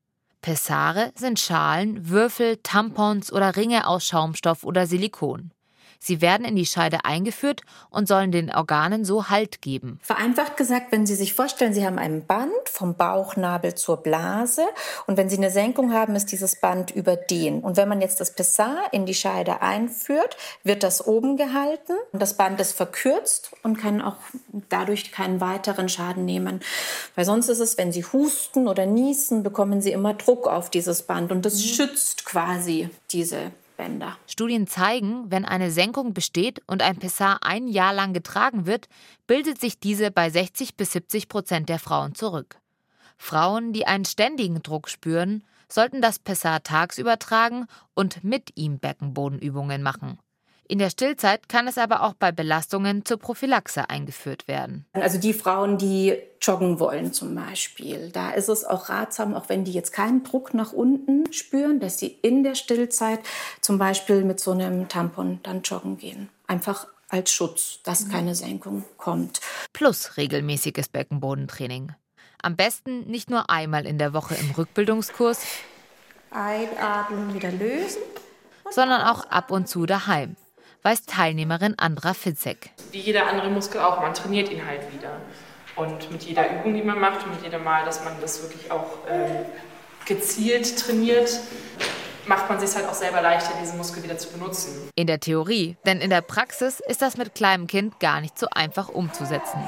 Pessare 0.42 1.12
sind 1.16 1.40
Schalen, 1.40 2.08
Würfel, 2.08 2.58
Tampons 2.62 3.32
oder 3.32 3.56
Ringe 3.56 3.86
aus 3.86 4.06
Schaumstoff 4.06 4.64
oder 4.64 4.86
Silikon. 4.86 5.52
Sie 5.98 6.20
werden 6.20 6.44
in 6.46 6.56
die 6.56 6.66
Scheide 6.66 7.04
eingeführt 7.04 7.62
und 7.90 8.08
sollen 8.08 8.32
den 8.32 8.52
Organen 8.54 9.04
so 9.04 9.28
Halt 9.28 9.62
geben. 9.62 9.98
Vereinfacht 10.02 10.56
gesagt, 10.56 10.92
wenn 10.92 11.06
Sie 11.06 11.14
sich 11.14 11.34
vorstellen, 11.34 11.74
Sie 11.74 11.84
haben 11.84 11.98
ein 11.98 12.26
Band 12.26 12.52
vom 12.66 12.94
Bauchnabel 12.94 13.74
zur 13.74 13.98
Blase 13.98 14.62
und 15.06 15.16
wenn 15.16 15.28
Sie 15.28 15.36
eine 15.36 15.50
Senkung 15.50 15.92
haben, 15.92 16.14
ist 16.14 16.32
dieses 16.32 16.60
Band 16.60 16.90
überdehnt. 16.90 17.64
Und 17.64 17.76
wenn 17.76 17.88
man 17.88 18.00
jetzt 18.00 18.20
das 18.20 18.34
Pessar 18.34 18.92
in 18.92 19.06
die 19.06 19.14
Scheide 19.14 19.62
einführt, 19.62 20.36
wird 20.62 20.82
das 20.82 21.06
oben 21.06 21.36
gehalten 21.36 21.92
und 22.12 22.20
das 22.20 22.34
Band 22.34 22.60
ist 22.60 22.72
verkürzt 22.72 23.50
und 23.62 23.78
kann 23.78 24.02
auch 24.02 24.16
dadurch 24.68 25.12
keinen 25.12 25.40
weiteren 25.40 25.88
Schaden 25.88 26.24
nehmen. 26.24 26.60
Weil 27.14 27.24
sonst 27.24 27.48
ist 27.48 27.60
es, 27.60 27.78
wenn 27.78 27.92
Sie 27.92 28.04
husten 28.04 28.68
oder 28.68 28.86
niesen, 28.86 29.42
bekommen 29.42 29.80
Sie 29.80 29.92
immer 29.92 30.14
Druck 30.14 30.46
auf 30.46 30.70
dieses 30.70 31.02
Band 31.02 31.32
und 31.32 31.44
das 31.44 31.54
mhm. 31.54 31.60
schützt 31.60 32.24
quasi 32.24 32.90
diese 33.10 33.52
Bänder. 33.76 34.16
Studien 34.26 34.66
zeigen, 34.66 35.30
wenn 35.30 35.44
eine 35.44 35.70
Senkung 35.70 36.14
besteht 36.14 36.60
und 36.66 36.82
ein 36.82 36.98
Pessar 36.98 37.38
ein 37.42 37.68
Jahr 37.68 37.92
lang 37.92 38.12
getragen 38.12 38.66
wird, 38.66 38.88
bildet 39.26 39.60
sich 39.60 39.78
diese 39.78 40.10
bei 40.10 40.30
60 40.30 40.76
bis 40.76 40.92
70 40.92 41.28
Prozent 41.28 41.68
der 41.68 41.78
Frauen 41.78 42.14
zurück. 42.14 42.58
Frauen, 43.18 43.72
die 43.72 43.86
einen 43.86 44.04
ständigen 44.04 44.62
Druck 44.62 44.88
spüren, 44.88 45.44
sollten 45.70 46.00
das 46.00 46.18
Pessar 46.18 46.62
tagsüber 46.62 47.18
tragen 47.18 47.66
und 47.94 48.22
mit 48.22 48.56
ihm 48.56 48.78
Beckenbodenübungen 48.78 49.82
machen. 49.82 50.18
In 50.68 50.78
der 50.78 50.90
Stillzeit 50.90 51.48
kann 51.48 51.68
es 51.68 51.78
aber 51.78 52.02
auch 52.02 52.14
bei 52.14 52.32
Belastungen 52.32 53.04
zur 53.04 53.18
Prophylaxe 53.18 53.88
eingeführt 53.88 54.48
werden. 54.48 54.84
Also 54.92 55.18
die 55.18 55.32
Frauen, 55.32 55.78
die 55.78 56.16
joggen 56.42 56.80
wollen 56.80 57.12
zum 57.12 57.36
Beispiel, 57.36 58.10
da 58.10 58.30
ist 58.30 58.48
es 58.48 58.64
auch 58.64 58.88
ratsam, 58.88 59.34
auch 59.34 59.48
wenn 59.48 59.64
die 59.64 59.72
jetzt 59.72 59.92
keinen 59.92 60.24
Druck 60.24 60.54
nach 60.54 60.72
unten 60.72 61.32
spüren, 61.32 61.78
dass 61.78 61.98
sie 61.98 62.08
in 62.08 62.42
der 62.42 62.56
Stillzeit 62.56 63.20
zum 63.60 63.78
Beispiel 63.78 64.24
mit 64.24 64.40
so 64.40 64.50
einem 64.50 64.88
Tampon 64.88 65.38
dann 65.44 65.62
joggen 65.62 65.98
gehen. 65.98 66.28
Einfach 66.48 66.88
als 67.08 67.30
Schutz, 67.30 67.78
dass 67.84 68.06
mhm. 68.06 68.10
keine 68.10 68.34
Senkung 68.34 68.84
kommt. 68.96 69.40
Plus 69.72 70.16
regelmäßiges 70.16 70.88
Beckenbodentraining. 70.88 71.92
Am 72.42 72.56
besten 72.56 73.06
nicht 73.06 73.30
nur 73.30 73.50
einmal 73.50 73.86
in 73.86 73.98
der 73.98 74.12
Woche 74.12 74.34
im 74.34 74.50
Rückbildungskurs. 74.50 75.40
Einatmen, 76.32 77.34
wieder 77.34 77.52
lösen. 77.52 78.02
Sondern 78.70 79.02
auch 79.02 79.24
ab 79.26 79.52
und 79.52 79.68
zu 79.68 79.86
daheim 79.86 80.36
weiß 80.86 81.04
Teilnehmerin 81.04 81.74
Andra 81.78 82.14
Fitzek. 82.14 82.70
Wie 82.92 83.00
jeder 83.00 83.26
andere 83.26 83.50
Muskel 83.50 83.80
auch, 83.80 84.00
man 84.00 84.14
trainiert 84.14 84.52
ihn 84.52 84.64
halt 84.64 84.82
wieder. 84.94 85.20
Und 85.74 86.12
mit 86.12 86.22
jeder 86.22 86.48
Übung, 86.48 86.74
die 86.74 86.82
man 86.82 87.00
macht 87.00 87.26
und 87.26 87.32
mit 87.34 87.42
jedem 87.42 87.64
Mal, 87.64 87.84
dass 87.84 88.04
man 88.04 88.12
das 88.20 88.40
wirklich 88.40 88.70
auch 88.70 89.04
äh, 89.08 89.44
gezielt 90.04 90.78
trainiert, 90.78 91.40
macht 92.26 92.48
man 92.48 92.60
sich 92.60 92.76
halt 92.76 92.86
auch 92.88 92.94
selber 92.94 93.20
leichter, 93.20 93.50
diesen 93.60 93.78
Muskel 93.78 94.04
wieder 94.04 94.16
zu 94.16 94.30
benutzen. 94.30 94.88
In 94.94 95.08
der 95.08 95.18
Theorie, 95.18 95.76
denn 95.86 96.00
in 96.00 96.10
der 96.10 96.20
Praxis 96.20 96.78
ist 96.78 97.02
das 97.02 97.16
mit 97.16 97.34
kleinem 97.34 97.66
Kind 97.66 97.98
gar 97.98 98.20
nicht 98.20 98.38
so 98.38 98.46
einfach 98.54 98.88
umzusetzen. 98.88 99.58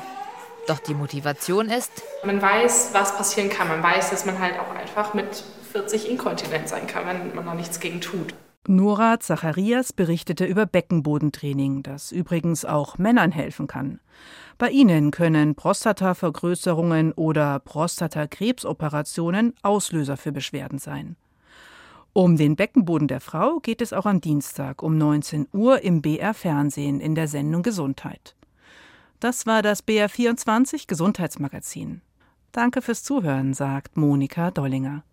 Doch 0.68 0.78
die 0.78 0.94
Motivation 0.94 1.68
ist, 1.68 1.90
man 2.22 2.40
weiß, 2.40 2.90
was 2.92 3.16
passieren 3.16 3.50
kann. 3.50 3.66
Man 3.66 3.82
weiß, 3.82 4.10
dass 4.10 4.24
man 4.24 4.38
halt 4.38 4.54
auch 4.60 4.72
einfach 4.72 5.14
mit 5.14 5.42
40 5.72 6.10
inkontinent 6.10 6.68
sein 6.68 6.86
kann, 6.86 7.08
wenn 7.08 7.34
man 7.34 7.44
noch 7.44 7.54
nichts 7.54 7.80
gegen 7.80 8.00
tut. 8.00 8.34
Nora 8.66 9.18
Zacharias 9.20 9.92
berichtete 9.92 10.44
über 10.44 10.66
Beckenbodentraining, 10.66 11.82
das 11.82 12.12
übrigens 12.12 12.64
auch 12.64 12.98
Männern 12.98 13.32
helfen 13.32 13.66
kann. 13.66 14.00
Bei 14.58 14.70
ihnen 14.70 15.10
können 15.10 15.54
Prostatavergrößerungen 15.54 17.12
oder 17.12 17.60
Prostatakrebsoperationen 17.60 19.54
Auslöser 19.62 20.16
für 20.16 20.32
Beschwerden 20.32 20.78
sein. 20.78 21.16
Um 22.12 22.36
den 22.36 22.56
Beckenboden 22.56 23.08
der 23.08 23.20
Frau 23.20 23.60
geht 23.60 23.80
es 23.80 23.92
auch 23.92 24.04
am 24.04 24.20
Dienstag 24.20 24.82
um 24.82 24.98
19 24.98 25.48
Uhr 25.52 25.82
im 25.82 26.02
BR 26.02 26.34
Fernsehen 26.34 27.00
in 27.00 27.14
der 27.14 27.28
Sendung 27.28 27.62
Gesundheit. 27.62 28.34
Das 29.20 29.46
war 29.46 29.62
das 29.62 29.86
BR24 29.86 30.86
Gesundheitsmagazin. 30.86 32.02
Danke 32.52 32.82
fürs 32.82 33.02
Zuhören, 33.02 33.54
sagt 33.54 33.96
Monika 33.96 34.50
Dollinger. 34.50 35.04